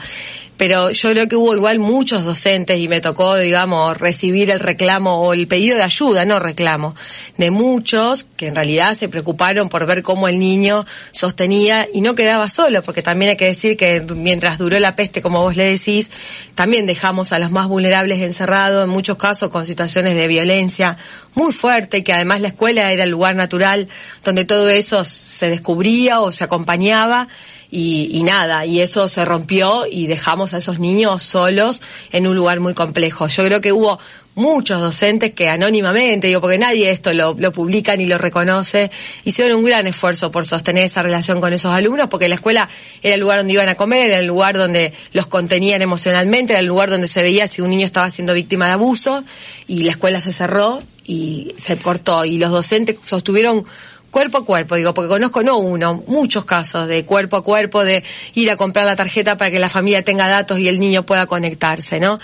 Pero 0.58 0.90
yo 0.90 1.10
creo 1.12 1.28
que 1.28 1.36
hubo 1.36 1.54
igual 1.54 1.78
muchos 1.78 2.24
docentes 2.24 2.78
y 2.78 2.88
me 2.88 3.00
tocó, 3.00 3.36
digamos, 3.36 3.96
recibir 3.96 4.50
el 4.50 4.58
reclamo 4.58 5.22
o 5.22 5.32
el 5.32 5.46
pedido 5.46 5.76
de 5.76 5.84
ayuda, 5.84 6.24
no 6.24 6.40
reclamo, 6.40 6.96
de 7.36 7.52
muchos 7.52 8.26
que 8.36 8.48
en 8.48 8.56
realidad 8.56 8.96
se 8.96 9.08
preocuparon 9.08 9.68
por 9.68 9.86
ver 9.86 10.02
cómo 10.02 10.26
el 10.26 10.40
niño 10.40 10.84
sostenía 11.12 11.86
y 11.94 12.00
no 12.00 12.16
quedaba 12.16 12.48
solo, 12.48 12.82
porque 12.82 13.04
también 13.04 13.30
hay 13.30 13.36
que 13.36 13.46
decir 13.46 13.76
que 13.76 14.00
mientras 14.00 14.58
duró 14.58 14.80
la 14.80 14.96
peste, 14.96 15.22
como 15.22 15.42
vos 15.42 15.56
le 15.56 15.62
decís, 15.62 16.10
también 16.56 16.86
dejamos 16.86 17.32
a 17.32 17.38
los 17.38 17.52
más 17.52 17.68
vulnerables 17.68 18.20
encerrados, 18.20 18.82
en 18.82 18.90
muchos 18.90 19.16
casos 19.16 19.50
con 19.50 19.64
situaciones 19.64 20.16
de 20.16 20.26
violencia 20.26 20.98
muy 21.36 21.52
fuerte, 21.52 22.02
que 22.02 22.12
además 22.12 22.40
la 22.40 22.48
escuela 22.48 22.90
era 22.90 23.04
el 23.04 23.10
lugar 23.10 23.36
natural 23.36 23.86
donde 24.24 24.44
todo 24.44 24.68
eso 24.70 25.04
se 25.04 25.48
descubría 25.48 26.20
o 26.20 26.32
se 26.32 26.42
acompañaba 26.42 27.28
y, 27.70 28.08
y 28.12 28.22
nada, 28.22 28.64
y 28.64 28.80
eso 28.80 29.08
se 29.08 29.24
rompió 29.24 29.84
y 29.90 30.06
dejamos 30.06 30.54
a 30.54 30.58
esos 30.58 30.78
niños 30.78 31.22
solos 31.22 31.82
en 32.12 32.26
un 32.26 32.34
lugar 32.34 32.60
muy 32.60 32.74
complejo. 32.74 33.26
Yo 33.28 33.44
creo 33.44 33.60
que 33.60 33.72
hubo 33.72 33.98
muchos 34.38 34.80
docentes 34.80 35.32
que 35.32 35.48
anónimamente, 35.48 36.28
digo, 36.28 36.40
porque 36.40 36.58
nadie 36.58 36.92
esto 36.92 37.12
lo, 37.12 37.34
lo 37.34 37.52
publica 37.52 37.96
ni 37.96 38.06
lo 38.06 38.18
reconoce, 38.18 38.90
hicieron 39.24 39.58
un 39.58 39.64
gran 39.64 39.88
esfuerzo 39.88 40.30
por 40.30 40.46
sostener 40.46 40.84
esa 40.84 41.02
relación 41.02 41.40
con 41.40 41.52
esos 41.52 41.74
alumnos, 41.74 42.08
porque 42.08 42.28
la 42.28 42.36
escuela 42.36 42.68
era 43.02 43.14
el 43.14 43.20
lugar 43.20 43.38
donde 43.38 43.54
iban 43.54 43.68
a 43.68 43.74
comer, 43.74 44.10
era 44.10 44.20
el 44.20 44.26
lugar 44.26 44.56
donde 44.56 44.92
los 45.12 45.26
contenían 45.26 45.82
emocionalmente, 45.82 46.52
era 46.52 46.60
el 46.60 46.66
lugar 46.66 46.88
donde 46.88 47.08
se 47.08 47.20
veía 47.22 47.48
si 47.48 47.62
un 47.62 47.70
niño 47.70 47.84
estaba 47.84 48.10
siendo 48.12 48.32
víctima 48.32 48.68
de 48.68 48.74
abuso, 48.74 49.24
y 49.66 49.82
la 49.82 49.90
escuela 49.90 50.20
se 50.20 50.32
cerró 50.32 50.82
y 51.04 51.54
se 51.58 51.76
cortó, 51.76 52.24
y 52.24 52.38
los 52.38 52.52
docentes 52.52 52.96
sostuvieron 53.04 53.64
cuerpo 54.10 54.38
a 54.38 54.44
cuerpo, 54.44 54.76
digo, 54.76 54.94
porque 54.94 55.08
conozco 55.08 55.42
no 55.42 55.58
uno, 55.58 56.02
muchos 56.06 56.44
casos 56.44 56.86
de 56.86 57.04
cuerpo 57.04 57.36
a 57.36 57.44
cuerpo, 57.44 57.84
de 57.84 58.02
ir 58.34 58.50
a 58.50 58.56
comprar 58.56 58.86
la 58.86 58.96
tarjeta 58.96 59.36
para 59.36 59.50
que 59.50 59.58
la 59.58 59.68
familia 59.68 60.02
tenga 60.02 60.28
datos 60.28 60.58
y 60.58 60.68
el 60.68 60.78
niño 60.78 61.02
pueda 61.04 61.26
conectarse, 61.26 62.00
¿no? 62.00 62.18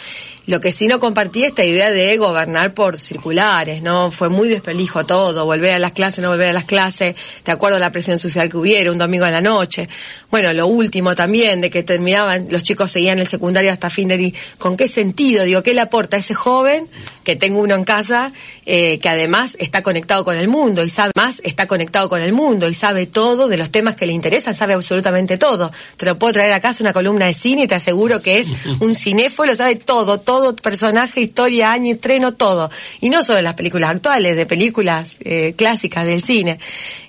Lo 0.46 0.61
que 0.61 0.72
sí 0.72 0.88
no 0.88 1.00
compartí 1.00 1.44
esta 1.44 1.64
idea 1.64 1.90
de 1.90 2.16
gobernar 2.18 2.74
por 2.74 2.98
circulares, 2.98 3.83
¿no? 3.83 4.11
Fue 4.11 4.28
muy 4.28 4.48
desprolijo 4.48 5.07
todo, 5.07 5.46
volver 5.46 5.74
a 5.74 5.78
las 5.78 5.92
clases, 5.92 6.22
no 6.22 6.28
volver 6.28 6.48
a 6.48 6.52
las 6.52 6.64
clases, 6.64 7.16
de 7.44 7.52
acuerdo 7.52 7.78
a 7.78 7.80
la 7.80 7.90
presión 7.90 8.18
social 8.18 8.50
que 8.50 8.59
hubiera, 8.59 8.92
un 8.92 8.98
domingo 8.98 9.24
a 9.24 9.30
la 9.30 9.40
noche. 9.40 9.88
Bueno, 10.30 10.52
lo 10.52 10.66
último 10.66 11.14
también, 11.14 11.61
de 11.62 11.70
que 11.70 11.83
terminaban, 11.83 12.48
los 12.50 12.62
chicos 12.62 12.90
seguían 12.90 13.20
el 13.20 13.28
secundario 13.28 13.72
hasta 13.72 13.88
fin 13.88 14.09
de 14.09 14.16
día. 14.18 14.33
¿Con 14.59 14.76
qué 14.76 14.87
sentido? 14.87 15.44
Digo, 15.44 15.62
¿qué 15.62 15.72
le 15.72 15.80
aporta 15.80 16.16
a 16.16 16.20
ese 16.20 16.35
joven, 16.35 16.88
que 17.22 17.37
tengo 17.37 17.61
uno 17.61 17.74
en 17.74 17.85
casa, 17.85 18.33
eh, 18.66 18.98
que 18.98 19.09
además 19.09 19.57
está 19.59 19.83
conectado 19.83 20.24
con 20.24 20.37
el 20.37 20.48
mundo 20.48 20.85
y 20.85 20.90
sabe 20.90 21.12
más, 21.16 21.40
está 21.44 21.66
conectado 21.66 22.09
con 22.09 22.20
el 22.20 22.33
mundo 22.33 22.68
y 22.68 22.74
sabe 22.74 23.07
todo 23.07 23.48
de 23.48 23.57
los 23.57 23.70
temas 23.70 23.94
que 23.94 24.04
le 24.07 24.12
interesan, 24.12 24.54
sabe 24.54 24.74
absolutamente 24.74 25.38
todo. 25.38 25.72
Te 25.96 26.04
lo 26.04 26.18
puedo 26.18 26.35
traer 26.35 26.52
a 26.52 26.61
casa 26.61 26.83
una 26.85 26.92
columna 26.92 27.26
de 27.26 27.35
cine 27.35 27.62
y 27.62 27.66
te 27.66 27.76
aseguro 27.76 28.20
que 28.20 28.38
es 28.38 28.48
un 28.80 28.94
cinéfilo, 28.94 29.54
sabe 29.54 29.76
todo, 29.76 30.20
todo 30.20 30.34
todo, 30.35 30.57
personaje, 30.57 31.20
historia, 31.20 31.73
año, 31.73 31.92
estreno, 31.92 32.35
todo. 32.35 32.70
Y 33.01 33.11
no 33.11 33.23
solo 33.23 33.37
de 33.37 33.42
las 33.42 33.55
películas 33.55 33.90
actuales, 33.90 34.37
de 34.37 34.47
películas 34.47 35.18
eh, 35.20 35.55
clásicas 35.57 36.07
del 36.07 36.23
cine. 36.23 36.59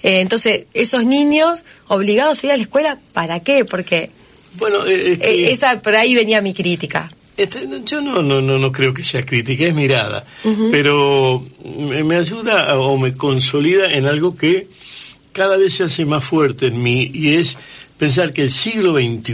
Eh, 0.04 0.22
entonces, 0.22 0.66
esos 0.74 1.06
niños 1.06 1.64
obligados 1.88 2.44
a 2.44 2.48
ir 2.48 2.54
a 2.54 2.58
la 2.58 2.64
escuela, 2.64 3.00
¿para 3.14 3.40
qué? 3.40 3.66
Porque 3.66 4.12
bueno, 4.58 4.86
eh, 4.86 5.52
esa 5.52 5.80
por 5.80 5.96
ahí 5.96 6.16
venía 6.16 6.42
mi 6.42 6.54
crítica. 6.54 7.10
Este, 7.36 7.68
yo 7.84 8.00
no, 8.00 8.22
no, 8.22 8.42
no, 8.42 8.58
no 8.58 8.72
creo 8.72 8.94
que 8.94 9.04
sea 9.04 9.26
crítica, 9.26 9.66
es 9.66 9.74
mirada, 9.74 10.24
pero 10.72 11.44
me, 11.66 12.16
ayuda 12.16 12.80
o 12.80 12.98
me 12.98 13.14
consolida 13.14 13.92
en 13.92 14.06
algo 14.06 14.38
que 14.38 14.70
cada 15.34 15.58
vez 15.58 15.74
se 15.74 15.84
hace 15.84 16.06
más 16.06 16.24
fuerte 16.24 16.68
en 16.68 16.82
mí 16.82 17.12
y 17.14 17.36
es 17.36 17.58
pensar 17.98 18.32
que 18.32 18.44
el 18.44 18.50
siglo 18.50 18.94
XXI 18.94 19.34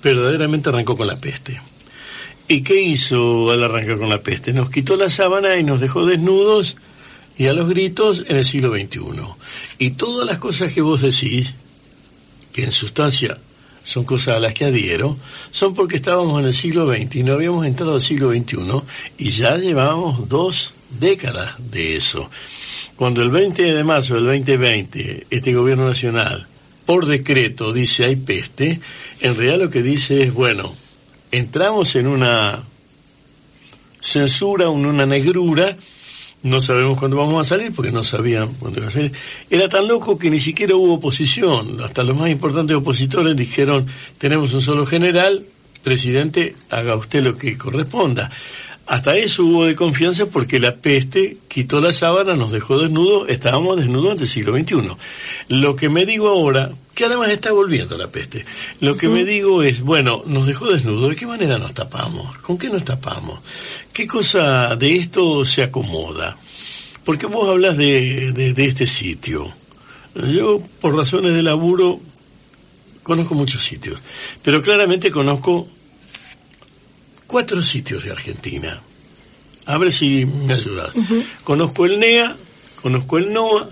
verdaderamente 0.00 0.68
arrancó 0.68 0.96
con 0.96 1.08
la 1.08 1.16
peste. 1.16 1.60
¿Y 2.50 2.62
qué 2.62 2.80
hizo 2.80 3.50
al 3.50 3.62
arrancar 3.62 3.98
con 3.98 4.08
la 4.08 4.22
peste? 4.22 4.54
Nos 4.54 4.70
quitó 4.70 4.96
la 4.96 5.10
sábana 5.10 5.56
y 5.56 5.64
nos 5.64 5.82
dejó 5.82 6.06
desnudos 6.06 6.76
y 7.36 7.46
a 7.46 7.52
los 7.52 7.68
gritos 7.68 8.24
en 8.26 8.36
el 8.36 8.44
siglo 8.44 8.70
XXI. 8.70 9.00
Y 9.78 9.90
todas 9.90 10.26
las 10.26 10.38
cosas 10.38 10.72
que 10.72 10.80
vos 10.80 11.02
decís, 11.02 11.52
que 12.52 12.64
en 12.64 12.72
sustancia 12.72 13.36
son 13.84 14.04
cosas 14.04 14.36
a 14.36 14.40
las 14.40 14.54
que 14.54 14.64
adhiero, 14.64 15.16
son 15.50 15.74
porque 15.74 15.96
estábamos 15.96 16.40
en 16.40 16.46
el 16.46 16.54
siglo 16.54 16.90
XX 16.90 17.16
y 17.16 17.22
no 17.22 17.34
habíamos 17.34 17.66
entrado 17.66 17.94
al 17.94 18.00
siglo 18.00 18.30
XXI 18.30 18.56
y 19.18 19.28
ya 19.28 19.56
llevábamos 19.58 20.28
dos 20.30 20.74
décadas 20.98 21.54
de 21.70 21.96
eso. 21.96 22.30
Cuando 22.96 23.20
el 23.22 23.30
20 23.30 23.74
de 23.74 23.84
marzo 23.84 24.14
del 24.14 24.24
2020 24.24 25.26
este 25.30 25.52
gobierno 25.52 25.86
nacional 25.86 26.46
por 26.86 27.04
decreto 27.04 27.74
dice 27.74 28.06
hay 28.06 28.16
peste, 28.16 28.80
en 29.20 29.34
realidad 29.34 29.58
lo 29.58 29.70
que 29.70 29.82
dice 29.82 30.22
es, 30.22 30.32
bueno, 30.32 30.74
entramos 31.30 31.96
en 31.96 32.06
una 32.06 32.62
censura, 34.00 34.66
en 34.66 34.86
una 34.86 35.06
negrura, 35.06 35.76
no 36.42 36.60
sabemos 36.60 36.98
cuándo 36.98 37.16
vamos 37.16 37.44
a 37.44 37.48
salir 37.48 37.72
porque 37.72 37.90
no 37.90 38.04
sabían 38.04 38.52
cuándo 38.54 38.78
iba 38.80 38.88
a 38.88 38.92
salir. 38.92 39.12
Era 39.50 39.68
tan 39.68 39.88
loco 39.88 40.18
que 40.18 40.30
ni 40.30 40.38
siquiera 40.38 40.76
hubo 40.76 40.94
oposición. 40.94 41.80
Hasta 41.82 42.04
los 42.04 42.16
más 42.16 42.30
importantes 42.30 42.76
opositores 42.76 43.36
dijeron, 43.36 43.86
tenemos 44.18 44.54
un 44.54 44.62
solo 44.62 44.86
general, 44.86 45.44
presidente, 45.82 46.54
haga 46.70 46.96
usted 46.96 47.24
lo 47.24 47.36
que 47.36 47.58
corresponda. 47.58 48.30
Hasta 48.88 49.18
eso 49.18 49.44
hubo 49.44 49.66
de 49.66 49.76
confianza 49.76 50.30
porque 50.30 50.58
la 50.58 50.74
peste 50.74 51.36
quitó 51.46 51.82
la 51.82 51.92
sábana, 51.92 52.36
nos 52.36 52.52
dejó 52.52 52.78
desnudos, 52.78 53.28
estábamos 53.28 53.76
desnudos 53.76 54.12
ante 54.12 54.22
el 54.22 54.28
siglo 54.30 54.56
XXI. 54.56 54.96
Lo 55.48 55.76
que 55.76 55.90
me 55.90 56.06
digo 56.06 56.28
ahora, 56.28 56.72
que 56.94 57.04
además 57.04 57.30
está 57.30 57.52
volviendo 57.52 57.98
la 57.98 58.08
peste, 58.08 58.46
lo 58.80 58.96
que 58.96 59.08
me 59.08 59.26
digo 59.26 59.62
es, 59.62 59.82
bueno, 59.82 60.22
nos 60.24 60.46
dejó 60.46 60.72
desnudos, 60.72 61.10
¿de 61.10 61.16
qué 61.16 61.26
manera 61.26 61.58
nos 61.58 61.74
tapamos? 61.74 62.38
¿Con 62.38 62.56
qué 62.56 62.70
nos 62.70 62.82
tapamos? 62.82 63.40
¿Qué 63.92 64.06
cosa 64.06 64.74
de 64.74 64.96
esto 64.96 65.44
se 65.44 65.64
acomoda? 65.64 66.38
Porque 67.04 67.26
vos 67.26 67.46
hablas 67.46 67.76
de, 67.76 68.32
de 68.32 68.66
este 68.66 68.86
sitio. 68.86 69.52
Yo, 70.14 70.62
por 70.80 70.96
razones 70.96 71.34
de 71.34 71.42
laburo, 71.42 72.00
conozco 73.02 73.34
muchos 73.34 73.62
sitios, 73.62 74.00
pero 74.42 74.62
claramente 74.62 75.10
conozco 75.10 75.68
cuatro 77.28 77.62
sitios 77.62 78.04
de 78.04 78.10
Argentina. 78.10 78.80
A 79.66 79.78
ver 79.78 79.92
si 79.92 80.26
me 80.26 80.54
ayudas. 80.54 80.92
Conozco 81.44 81.84
el 81.84 82.00
NEA, 82.00 82.34
conozco 82.82 83.18
el 83.18 83.32
NOA, 83.32 83.68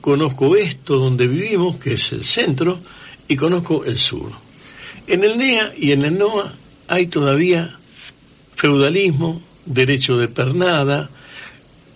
conozco 0.00 0.56
esto 0.56 0.98
donde 0.98 1.26
vivimos, 1.28 1.76
que 1.78 1.94
es 1.94 2.12
el 2.12 2.24
centro, 2.24 2.78
y 3.28 3.36
conozco 3.36 3.84
el 3.84 3.96
sur. 3.96 4.32
En 5.06 5.24
el 5.24 5.38
NEA 5.38 5.72
y 5.78 5.92
en 5.92 6.04
el 6.04 6.18
NOA 6.18 6.52
hay 6.88 7.06
todavía 7.06 7.78
feudalismo, 8.56 9.40
derecho 9.64 10.18
de 10.18 10.28
pernada, 10.28 11.08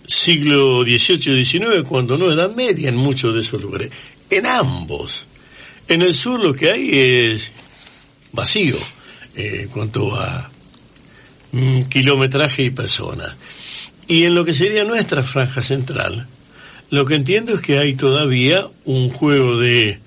siglo 0.05 0.83
XVIII 0.83 1.41
y 1.41 1.45
XIX, 1.45 1.83
cuando 1.87 2.17
no 2.17 2.31
Edad 2.31 2.55
Media 2.55 2.89
en 2.89 2.95
muchos 2.95 3.33
de 3.33 3.41
esos 3.41 3.61
lugares. 3.61 3.91
En 4.29 4.45
ambos. 4.45 5.25
En 5.89 6.01
el 6.01 6.13
sur 6.13 6.39
lo 6.39 6.53
que 6.53 6.71
hay 6.71 6.89
es 6.93 7.51
vacío 8.31 8.77
eh, 9.35 9.61
en 9.63 9.69
cuanto 9.69 10.15
a 10.15 10.50
Mm, 11.51 11.83
kilometraje 11.83 12.63
y 12.63 12.69
personas. 12.69 13.35
Y 14.07 14.23
en 14.23 14.35
lo 14.35 14.45
que 14.45 14.53
sería 14.53 14.83
nuestra 14.83 15.23
franja 15.23 15.61
central, 15.61 16.27
lo 16.89 17.05
que 17.05 17.15
entiendo 17.15 17.53
es 17.53 17.61
que 17.61 17.77
hay 17.77 17.93
todavía 17.93 18.67
un 18.85 19.09
juego 19.09 19.57
de 19.57 19.99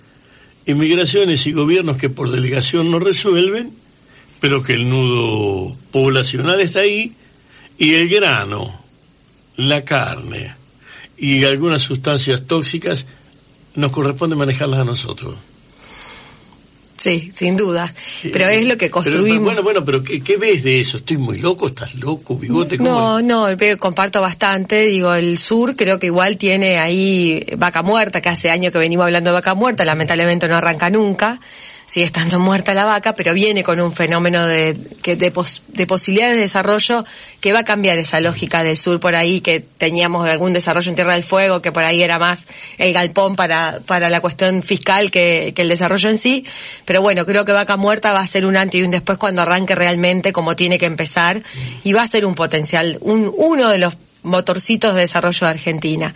inmigraciones 0.66 1.46
y 1.46 1.52
gobiernos 1.52 1.98
que 1.98 2.10
por 2.10 2.30
delegación 2.30 2.90
no 2.90 2.98
resuelven, 2.98 3.70
pero 4.40 4.62
que 4.62 4.74
el 4.74 4.88
nudo 4.88 5.76
poblacional 5.90 6.60
está 6.60 6.80
ahí 6.80 7.12
y 7.78 7.94
el 7.94 8.08
grano, 8.08 8.80
la 9.56 9.84
carne 9.84 10.54
y 11.16 11.44
algunas 11.44 11.82
sustancias 11.82 12.46
tóxicas 12.46 13.06
nos 13.74 13.92
corresponde 13.92 14.36
manejarlas 14.36 14.80
a 14.80 14.84
nosotros. 14.84 15.34
Sí, 17.04 17.28
sin 17.30 17.54
duda. 17.54 17.92
Pero 18.32 18.46
es 18.46 18.66
lo 18.66 18.78
que 18.78 18.88
construimos. 18.88 19.44
bueno, 19.44 19.62
bueno, 19.62 19.84
pero 19.84 20.02
¿qué, 20.02 20.38
ves 20.38 20.64
de 20.64 20.80
eso? 20.80 20.96
¿Estoy 20.96 21.18
muy 21.18 21.38
loco? 21.38 21.66
¿Estás 21.66 21.96
loco? 21.96 22.34
¿Bigote? 22.38 22.78
no, 22.78 23.20
no, 23.20 23.48
comparto 23.78 24.22
bastante. 24.22 24.86
Digo, 24.86 25.12
el 25.12 25.36
sur 25.36 25.76
creo 25.76 25.98
que 25.98 26.06
igual 26.06 26.38
tiene 26.38 26.78
ahí 26.78 27.44
vaca 27.58 27.82
muerta, 27.82 28.22
que 28.22 28.30
hace 28.30 28.48
años 28.48 28.72
que 28.72 28.78
venimos 28.78 29.04
hablando 29.04 29.28
de 29.28 29.34
vaca 29.34 29.52
muerta, 29.54 29.84
lamentablemente 29.84 30.48
no 30.48 30.56
arranca 30.56 30.88
nunca 30.88 31.38
sigue 31.86 32.06
estando 32.06 32.38
muerta 32.38 32.74
la 32.74 32.84
vaca, 32.84 33.14
pero 33.14 33.34
viene 33.34 33.62
con 33.62 33.80
un 33.80 33.92
fenómeno 33.92 34.46
de, 34.46 34.76
que 35.02 35.16
de, 35.16 35.32
de, 35.68 35.86
posibilidades 35.86 36.34
de 36.34 36.40
desarrollo 36.40 37.04
que 37.40 37.52
va 37.52 37.60
a 37.60 37.64
cambiar 37.64 37.98
esa 37.98 38.20
lógica 38.20 38.62
del 38.62 38.76
sur 38.76 39.00
por 39.00 39.14
ahí, 39.14 39.40
que 39.40 39.60
teníamos 39.60 40.26
algún 40.26 40.52
desarrollo 40.52 40.88
en 40.88 40.94
Tierra 40.94 41.12
del 41.14 41.22
Fuego, 41.22 41.62
que 41.62 41.72
por 41.72 41.84
ahí 41.84 42.02
era 42.02 42.18
más 42.18 42.46
el 42.78 42.92
galpón 42.92 43.36
para, 43.36 43.80
para 43.86 44.08
la 44.08 44.20
cuestión 44.20 44.62
fiscal 44.62 45.10
que, 45.10 45.52
que 45.54 45.62
el 45.62 45.68
desarrollo 45.68 46.10
en 46.10 46.18
sí. 46.18 46.44
Pero 46.84 47.02
bueno, 47.02 47.26
creo 47.26 47.44
que 47.44 47.52
Vaca 47.52 47.76
Muerta 47.76 48.12
va 48.12 48.20
a 48.20 48.26
ser 48.26 48.46
un 48.46 48.56
antes 48.56 48.80
y 48.80 48.84
un 48.84 48.90
después 48.90 49.18
cuando 49.18 49.42
arranque 49.42 49.74
realmente 49.74 50.32
como 50.32 50.56
tiene 50.56 50.78
que 50.78 50.86
empezar 50.86 51.42
y 51.82 51.92
va 51.92 52.02
a 52.02 52.08
ser 52.08 52.24
un 52.24 52.34
potencial, 52.34 52.98
un, 53.00 53.32
uno 53.36 53.68
de 53.68 53.78
los 53.78 53.96
motorcitos 54.24 54.94
de 54.94 55.02
desarrollo 55.02 55.46
de 55.46 55.50
Argentina. 55.50 56.14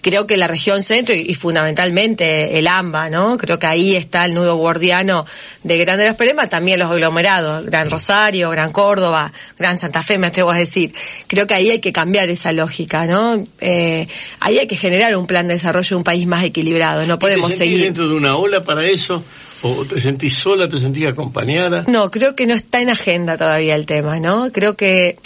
Creo 0.00 0.26
que 0.26 0.36
la 0.36 0.46
región 0.46 0.82
centro 0.82 1.14
y, 1.14 1.34
fundamentalmente 1.34 2.58
el 2.58 2.66
AMBA, 2.66 3.10
¿no? 3.10 3.36
Creo 3.36 3.58
que 3.58 3.66
ahí 3.66 3.96
está 3.96 4.24
el 4.24 4.34
nudo 4.34 4.56
gordiano 4.56 5.26
de 5.64 5.76
Gran 5.76 5.98
de 5.98 6.06
los 6.06 6.16
Problemas, 6.16 6.48
también 6.48 6.78
los 6.78 6.90
aglomerados, 6.90 7.66
Gran 7.66 7.90
Rosario, 7.90 8.48
Gran 8.50 8.72
Córdoba, 8.72 9.32
Gran 9.58 9.78
Santa 9.80 10.02
Fe, 10.02 10.18
me 10.18 10.28
atrevo 10.28 10.50
a 10.50 10.56
decir. 10.56 10.94
Creo 11.26 11.46
que 11.46 11.54
ahí 11.54 11.70
hay 11.70 11.80
que 11.80 11.92
cambiar 11.92 12.30
esa 12.30 12.52
lógica, 12.52 13.06
¿no? 13.06 13.44
Eh, 13.60 14.06
ahí 14.40 14.58
hay 14.58 14.66
que 14.66 14.76
generar 14.76 15.14
un 15.16 15.26
plan 15.26 15.48
de 15.48 15.54
desarrollo 15.54 15.88
de 15.88 15.96
un 15.96 16.04
país 16.04 16.26
más 16.26 16.44
equilibrado, 16.44 17.04
no 17.06 17.18
podemos 17.18 17.50
¿Te 17.50 17.56
seguir. 17.56 17.82
dentro 17.82 18.08
de 18.08 18.14
una 18.14 18.36
ola 18.36 18.62
para 18.64 18.86
eso? 18.86 19.22
¿O 19.62 19.84
te 19.84 20.00
sentís 20.00 20.34
sola, 20.34 20.68
te 20.68 20.78
sentís 20.78 21.06
acompañada? 21.06 21.84
No, 21.88 22.12
creo 22.12 22.36
que 22.36 22.46
no 22.46 22.54
está 22.54 22.80
en 22.80 22.90
agenda 22.90 23.36
todavía 23.36 23.74
el 23.74 23.86
tema, 23.86 24.20
¿no? 24.20 24.52
Creo 24.52 24.76
que 24.76 25.16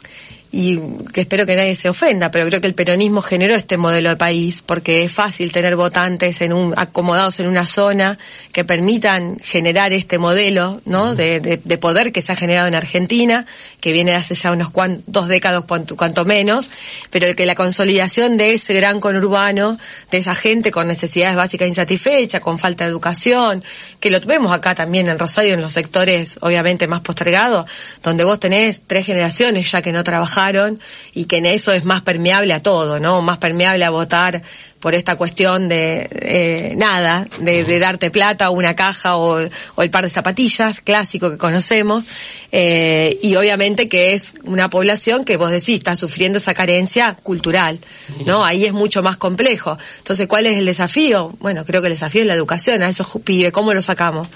y 0.53 0.79
que 1.15 1.23
espero 1.23 1.47
que 1.47 1.57
nadie 1.57 1.75
se 1.75 1.89
ofenda, 1.89 2.31
pero 2.31 2.47
creo 2.47 2.61
que 2.61 2.67
el 2.67 2.75
peronismo 2.75 3.23
generó 3.23 3.55
este 3.55 3.79
modelo 3.79 4.11
de 4.11 4.17
país 4.17 4.63
porque 4.65 5.03
es 5.03 5.13
fácil 5.13 5.51
tener 5.51 5.77
votantes 5.77 6.43
en 6.43 6.53
un, 6.53 6.75
acomodados 6.77 7.41
en 7.41 7.47
una 7.47 7.67
zona 7.67 8.19
que 8.53 8.63
permitan 8.63 9.39
generar 9.39 9.95
este 9.95 10.19
modelo, 10.19 10.83
¿no? 10.85 11.15
De, 11.15 11.41
de, 11.41 11.79
poder 11.79 12.13
que 12.13 12.21
se 12.21 12.33
ha 12.33 12.37
generado 12.37 12.69
en 12.69 12.75
Argentina, 12.75 13.47
que 13.83 13.93
viene 13.93 14.13
de 14.13 14.17
hace 14.17 14.35
ya 14.35 14.51
unos 14.53 14.71
dos 15.07 15.29
décadas 15.29 15.65
cuanto, 15.69 15.95
cuanto 15.95 16.25
menos, 16.25 16.71
pero 17.11 17.37
que 17.37 17.45
la 17.45 17.55
consolidación 17.55 18.39
de 18.39 18.55
ese 18.55 18.73
gran 18.73 18.99
conurbano, 19.01 19.79
de 20.11 20.17
esa 20.17 20.35
gente 20.35 20.71
con 20.71 20.89
necesidades 20.89 21.37
básicas 21.37 21.69
insatisfechas, 21.69 22.41
con 22.41 22.59
falta 22.59 22.85
de 22.85 22.91
educación, 22.91 23.63
que 24.01 24.11
lo 24.11 24.19
vemos 24.21 24.51
acá 24.51 24.75
también 24.75 25.09
en 25.09 25.19
Rosario, 25.19 25.53
en 25.53 25.61
los 25.61 25.75
sectores 25.75 26.39
obviamente 26.41 26.87
más 26.87 27.01
postergados, 27.01 27.67
donde 28.03 28.25
vos 28.25 28.41
tenés 28.41 28.85
tres 28.87 29.05
generaciones 29.05 29.71
ya 29.71 29.83
que 29.83 29.93
no 29.93 30.03
trabajan 30.03 30.23
enojaron 30.23 30.79
y 31.13 31.25
que 31.25 31.39
en 31.39 31.47
eso 31.47 31.73
es 31.73 31.85
más 31.85 32.03
permeable 32.03 32.55
a 32.55 32.63
todo, 32.63 33.01
¿no? 33.01 33.23
Más 33.23 33.39
permeable 33.39 33.85
a 33.85 33.91
votar 33.91 34.43
por 34.83 34.97
esta 34.97 35.15
cuestión 35.15 35.69
de 35.69 36.09
eh, 36.11 36.75
nada, 36.77 37.25
de, 37.39 37.79
darte 37.79 38.11
plata 38.11 38.51
o 38.51 38.55
una 38.55 38.75
caja 38.75 39.17
o, 39.17 39.39
el 39.39 39.91
par 39.93 40.03
de 40.03 40.11
zapatillas, 40.11 40.81
clásico 40.81 41.31
que 41.31 41.39
conocemos, 41.39 42.05
eh, 42.51 43.17
y 43.23 43.37
obviamente 43.37 43.89
que 43.89 44.15
es 44.15 44.35
una 44.43 44.69
población 44.71 45.25
que 45.25 45.37
vos 45.37 45.53
decís 45.53 45.77
está 45.77 45.95
sufriendo 45.95 46.39
esa 46.39 46.53
carencia 46.53 47.17
cultural, 47.23 47.79
¿no? 48.27 48.45
Ahí 48.45 48.65
es 48.65 48.73
mucho 48.73 49.05
más 49.05 49.17
complejo. 49.17 49.79
Entonces, 49.99 50.27
¿cuál 50.27 50.47
es 50.47 50.59
el 50.59 50.67
desafío? 50.67 51.33
Bueno, 51.39 51.65
creo 51.65 51.81
que 51.81 51.87
el 51.87 51.95
desafío 51.95 52.23
es 52.23 52.27
la 52.27 52.35
educación 52.35 52.83
a 52.83 52.89
esos 52.89 53.07
pibes, 53.25 53.53
¿cómo 53.53 53.73
lo 53.75 53.83
sacamos? 53.83 54.27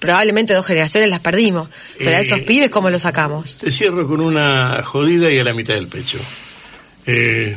Probablemente 0.00 0.52
dos 0.52 0.66
generaciones 0.66 1.08
las 1.08 1.20
perdimos, 1.20 1.70
pero 1.96 2.10
a 2.10 2.20
esos 2.20 2.40
eh, 2.40 2.42
pibes, 2.42 2.68
¿cómo 2.68 2.90
lo 2.90 2.98
sacamos? 2.98 3.56
Te 3.56 3.70
cierro 3.70 4.06
con 4.06 4.20
una 4.20 4.82
jodida 4.84 5.32
y 5.32 5.38
a 5.38 5.44
la 5.44 5.54
mitad 5.54 5.72
del 5.72 5.88
pecho. 5.88 6.18
Eh, 7.06 7.56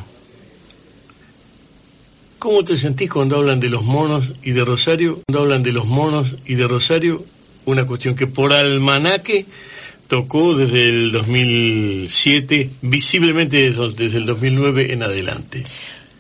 ¿Cómo 2.42 2.66
te 2.66 2.76
sentís 2.76 3.08
cuando 3.08 3.36
hablan 3.38 3.60
de 3.60 3.70
los 3.70 3.84
monos 3.84 4.32
y 4.42 4.54
de 4.54 4.66
Rosario? 4.66 5.22
Cuando 5.28 5.44
hablan 5.44 5.62
de 5.62 5.72
los 5.72 5.86
monos 5.86 6.38
y 6.48 6.56
de 6.56 6.68
Rosario, 6.68 7.24
una 7.66 7.86
cuestión 7.86 8.16
que 8.16 8.26
por 8.26 8.52
almanaque 8.52 9.46
tocó 10.08 10.56
desde 10.56 10.90
el 10.90 11.12
2007, 11.12 12.68
visiblemente 12.82 13.70
desde 13.70 14.18
el 14.18 14.26
2009 14.26 14.92
en 14.92 15.04
adelante. 15.04 15.64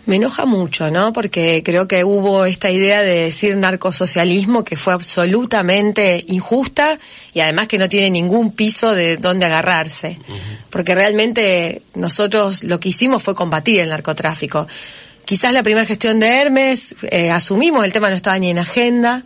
Me 0.06 0.18
enoja 0.18 0.46
mucho, 0.46 0.92
¿no? 0.92 1.12
Porque 1.12 1.64
creo 1.66 1.88
que 1.88 2.04
hubo 2.04 2.46
esta 2.46 2.70
idea 2.70 3.02
de 3.02 3.24
decir 3.24 3.58
narcosocialismo 3.58 4.64
que 4.64 4.76
fue 4.76 4.94
absolutamente 4.94 6.24
injusta 6.28 7.00
y 7.34 7.40
además 7.40 7.66
que 7.66 7.80
no 7.80 7.90
tiene 7.90 8.12
ningún 8.12 8.52
piso 8.54 8.94
de 8.94 9.18
donde 9.18 9.48
agarrarse. 9.48 10.20
Porque 10.70 10.94
realmente 10.94 11.82
nosotros 11.96 12.64
lo 12.64 12.80
que 12.80 12.90
hicimos 12.90 13.24
fue 13.24 13.34
combatir 13.34 13.80
el 13.80 13.90
narcotráfico. 13.90 14.68
Quizás 15.26 15.54
la 15.54 15.64
primera 15.64 15.86
gestión 15.86 16.20
de 16.20 16.28
Hermes, 16.28 16.96
eh, 17.10 17.32
asumimos 17.32 17.86
el 17.86 17.94
tema 17.94 18.10
no 18.10 18.16
estaba 18.16 18.38
ni 18.40 18.50
en 18.50 18.60
agenda. 18.60 19.24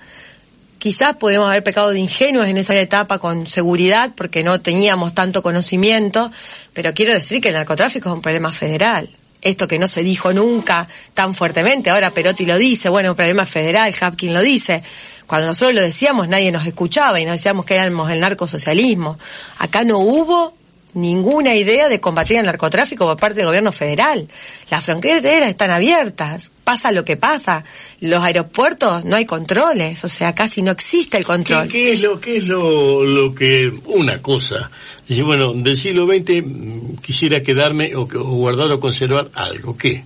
Quizás 0.77 1.15
podemos 1.15 1.47
haber 1.47 1.63
pecado 1.63 1.89
de 1.89 1.99
ingenuos 1.99 2.47
en 2.47 2.57
esa 2.57 2.75
etapa 2.75 3.17
con 3.17 3.47
seguridad 3.47 4.11
porque 4.15 4.43
no 4.43 4.61
teníamos 4.61 5.15
tanto 5.15 5.41
conocimiento, 5.41 6.31
pero 6.73 6.93
quiero 6.93 7.13
decir 7.13 7.41
que 7.41 7.47
el 7.47 7.55
narcotráfico 7.55 8.09
es 8.09 8.15
un 8.15 8.21
problema 8.21 8.51
federal. 8.51 9.09
Esto 9.41 9.67
que 9.67 9.79
no 9.79 9.87
se 9.87 10.03
dijo 10.03 10.33
nunca 10.33 10.87
tan 11.13 11.33
fuertemente, 11.33 11.89
ahora 11.89 12.11
Perotti 12.11 12.45
lo 12.45 12.57
dice, 12.57 12.89
bueno, 12.89 13.11
un 13.11 13.15
problema 13.15 13.45
federal, 13.45 13.93
Hapkin 13.99 14.33
lo 14.33 14.41
dice. 14.41 14.83
Cuando 15.27 15.47
nosotros 15.47 15.73
lo 15.73 15.81
decíamos 15.81 16.27
nadie 16.27 16.51
nos 16.51 16.67
escuchaba 16.67 17.19
y 17.19 17.25
nos 17.25 17.33
decíamos 17.33 17.65
que 17.65 17.75
éramos 17.75 18.11
el 18.11 18.19
narcosocialismo. 18.19 19.17
Acá 19.57 19.83
no 19.83 19.97
hubo 19.99 20.55
ninguna 20.95 21.55
idea 21.55 21.87
de 21.87 21.99
combatir 21.99 22.37
el 22.37 22.45
narcotráfico 22.45 23.05
por 23.05 23.17
parte 23.17 23.37
del 23.37 23.45
gobierno 23.45 23.71
federal. 23.71 24.27
Las 24.71 24.85
fronteras 24.85 25.23
están 25.25 25.69
abiertas, 25.69 26.51
pasa 26.63 26.91
lo 26.91 27.05
que 27.05 27.17
pasa. 27.17 27.63
Los 28.01 28.23
aeropuertos 28.23 29.05
no 29.05 29.15
hay 29.15 29.25
controles, 29.25 30.03
o 30.03 30.07
sea, 30.07 30.33
casi 30.33 30.61
no 30.61 30.71
existe 30.71 31.17
el 31.17 31.25
control. 31.25 31.67
¿Qué, 31.67 31.93
es 31.93 32.01
lo 32.01 32.19
qué 32.19 32.37
es 32.37 32.47
lo, 32.47 33.03
lo 33.03 33.35
que 33.35 33.71
una 33.85 34.21
cosa? 34.21 34.71
Dice, 35.07 35.21
bueno, 35.21 35.53
del 35.53 35.75
siglo 35.75 36.07
XX 36.07 36.43
mm, 36.43 36.95
quisiera 37.01 37.43
quedarme 37.43 37.95
o, 37.95 38.07
guardar 38.07 38.71
o 38.71 38.79
conservar 38.79 39.29
algo, 39.33 39.77
¿qué? 39.77 40.03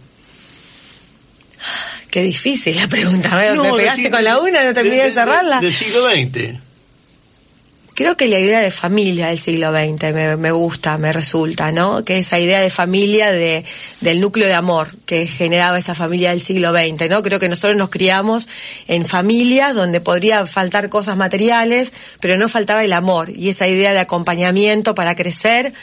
Qué 2.10 2.24
difícil 2.24 2.76
la 2.76 2.88
pregunta. 2.88 3.30
Me 3.62 3.74
pegaste 3.74 4.10
con 4.10 4.24
la 4.24 4.40
una, 4.40 4.64
no 4.64 4.74
terminé 4.74 5.04
de, 5.04 5.14
cerrarla. 5.14 5.60
Del 5.62 5.74
siglo 5.74 6.04
XX. 6.10 6.69
Creo 8.00 8.16
que 8.16 8.30
la 8.30 8.40
idea 8.40 8.62
de 8.62 8.72
familia 8.72 9.28
del 9.28 9.38
siglo 9.38 9.74
XX 9.74 10.14
me, 10.38 10.52
gusta, 10.52 10.98
me 10.98 11.12
resulta, 11.12 11.74
¿no? 11.74 12.06
Que 12.06 12.20
esa 12.20 12.40
idea 12.40 12.62
de 12.62 12.70
familia 12.70 13.30
de, 13.30 13.66
del 14.00 14.22
núcleo 14.22 14.48
de 14.48 14.54
amor 14.54 14.88
que 15.06 15.28
generaba 15.28 15.78
esa 15.78 15.94
familia 15.94 16.30
del 16.30 16.40
siglo 16.40 16.72
XX, 16.72 17.10
¿no? 17.10 17.22
Creo 17.22 17.42
que 17.42 17.50
nosotros 17.50 17.78
nos 17.78 17.90
criamos 17.90 18.48
en 18.88 19.06
familias 19.06 19.76
donde 19.76 20.00
podría 20.00 20.46
faltar 20.46 20.88
cosas 20.88 21.18
materiales, 21.18 21.92
pero 22.22 22.38
no 22.38 22.48
faltaba 22.48 22.86
el 22.86 22.94
amor 22.94 23.32
y 23.32 23.50
esa 23.50 23.68
idea 23.68 23.92
de 23.92 24.00
acompañamiento 24.00 24.96
para 24.96 25.14
crecer 25.14 25.74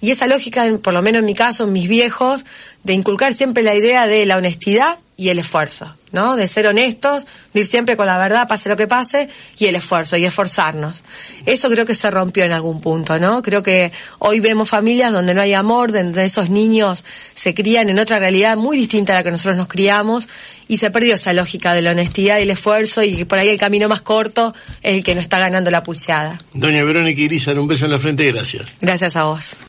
y 0.00 0.12
esa 0.12 0.28
lógica, 0.28 0.78
por 0.80 0.94
lo 0.94 1.02
menos 1.02 1.18
en 1.18 1.26
mi 1.26 1.34
caso, 1.34 1.64
en 1.64 1.72
mis 1.72 1.88
viejos, 1.88 2.46
de 2.84 2.92
inculcar 2.92 3.34
siempre 3.34 3.64
la 3.64 3.74
idea 3.74 4.06
de 4.06 4.26
la 4.26 4.36
honestidad 4.36 4.96
y 5.16 5.28
el 5.28 5.38
esfuerzo, 5.38 5.94
¿no? 6.10 6.34
De 6.34 6.48
ser 6.48 6.66
honestos, 6.66 7.24
de 7.52 7.60
ir 7.60 7.66
siempre 7.66 7.96
con 7.96 8.06
la 8.06 8.18
verdad, 8.18 8.48
pase 8.48 8.68
lo 8.68 8.76
que 8.76 8.88
pase, 8.88 9.28
y 9.58 9.66
el 9.66 9.76
esfuerzo, 9.76 10.16
y 10.16 10.24
esforzarnos. 10.24 11.04
Eso 11.46 11.68
creo 11.68 11.86
que 11.86 11.94
se 11.94 12.10
rompió 12.10 12.44
en 12.44 12.52
algún 12.52 12.80
punto, 12.80 13.18
¿no? 13.18 13.40
Creo 13.40 13.62
que 13.62 13.92
hoy 14.18 14.40
vemos 14.40 14.68
familias 14.68 15.12
donde 15.12 15.34
no 15.34 15.40
hay 15.40 15.52
amor, 15.52 15.92
donde 15.92 16.24
esos 16.24 16.50
niños 16.50 17.04
se 17.34 17.54
crían 17.54 17.90
en 17.90 17.98
otra 18.00 18.18
realidad 18.18 18.56
muy 18.56 18.76
distinta 18.76 19.12
a 19.12 19.16
la 19.16 19.22
que 19.22 19.30
nosotros 19.30 19.56
nos 19.56 19.68
criamos, 19.68 20.28
y 20.66 20.78
se 20.78 20.90
perdió 20.90 21.14
esa 21.14 21.32
lógica 21.32 21.74
de 21.74 21.82
la 21.82 21.92
honestidad 21.92 22.38
y 22.38 22.42
el 22.42 22.50
esfuerzo, 22.50 23.04
y 23.04 23.24
por 23.24 23.38
ahí 23.38 23.48
el 23.48 23.58
camino 23.58 23.88
más 23.88 24.00
corto 24.00 24.52
es 24.82 24.96
el 24.96 25.04
que 25.04 25.14
nos 25.14 25.22
está 25.22 25.38
ganando 25.38 25.70
la 25.70 25.84
pulseada. 25.84 26.40
Doña 26.54 26.82
Verónica 26.82 27.20
Irizar, 27.20 27.58
un 27.58 27.68
beso 27.68 27.84
en 27.84 27.92
la 27.92 27.98
frente, 27.98 28.30
gracias. 28.32 28.66
Gracias 28.80 29.14
a 29.14 29.24
vos. 29.24 29.58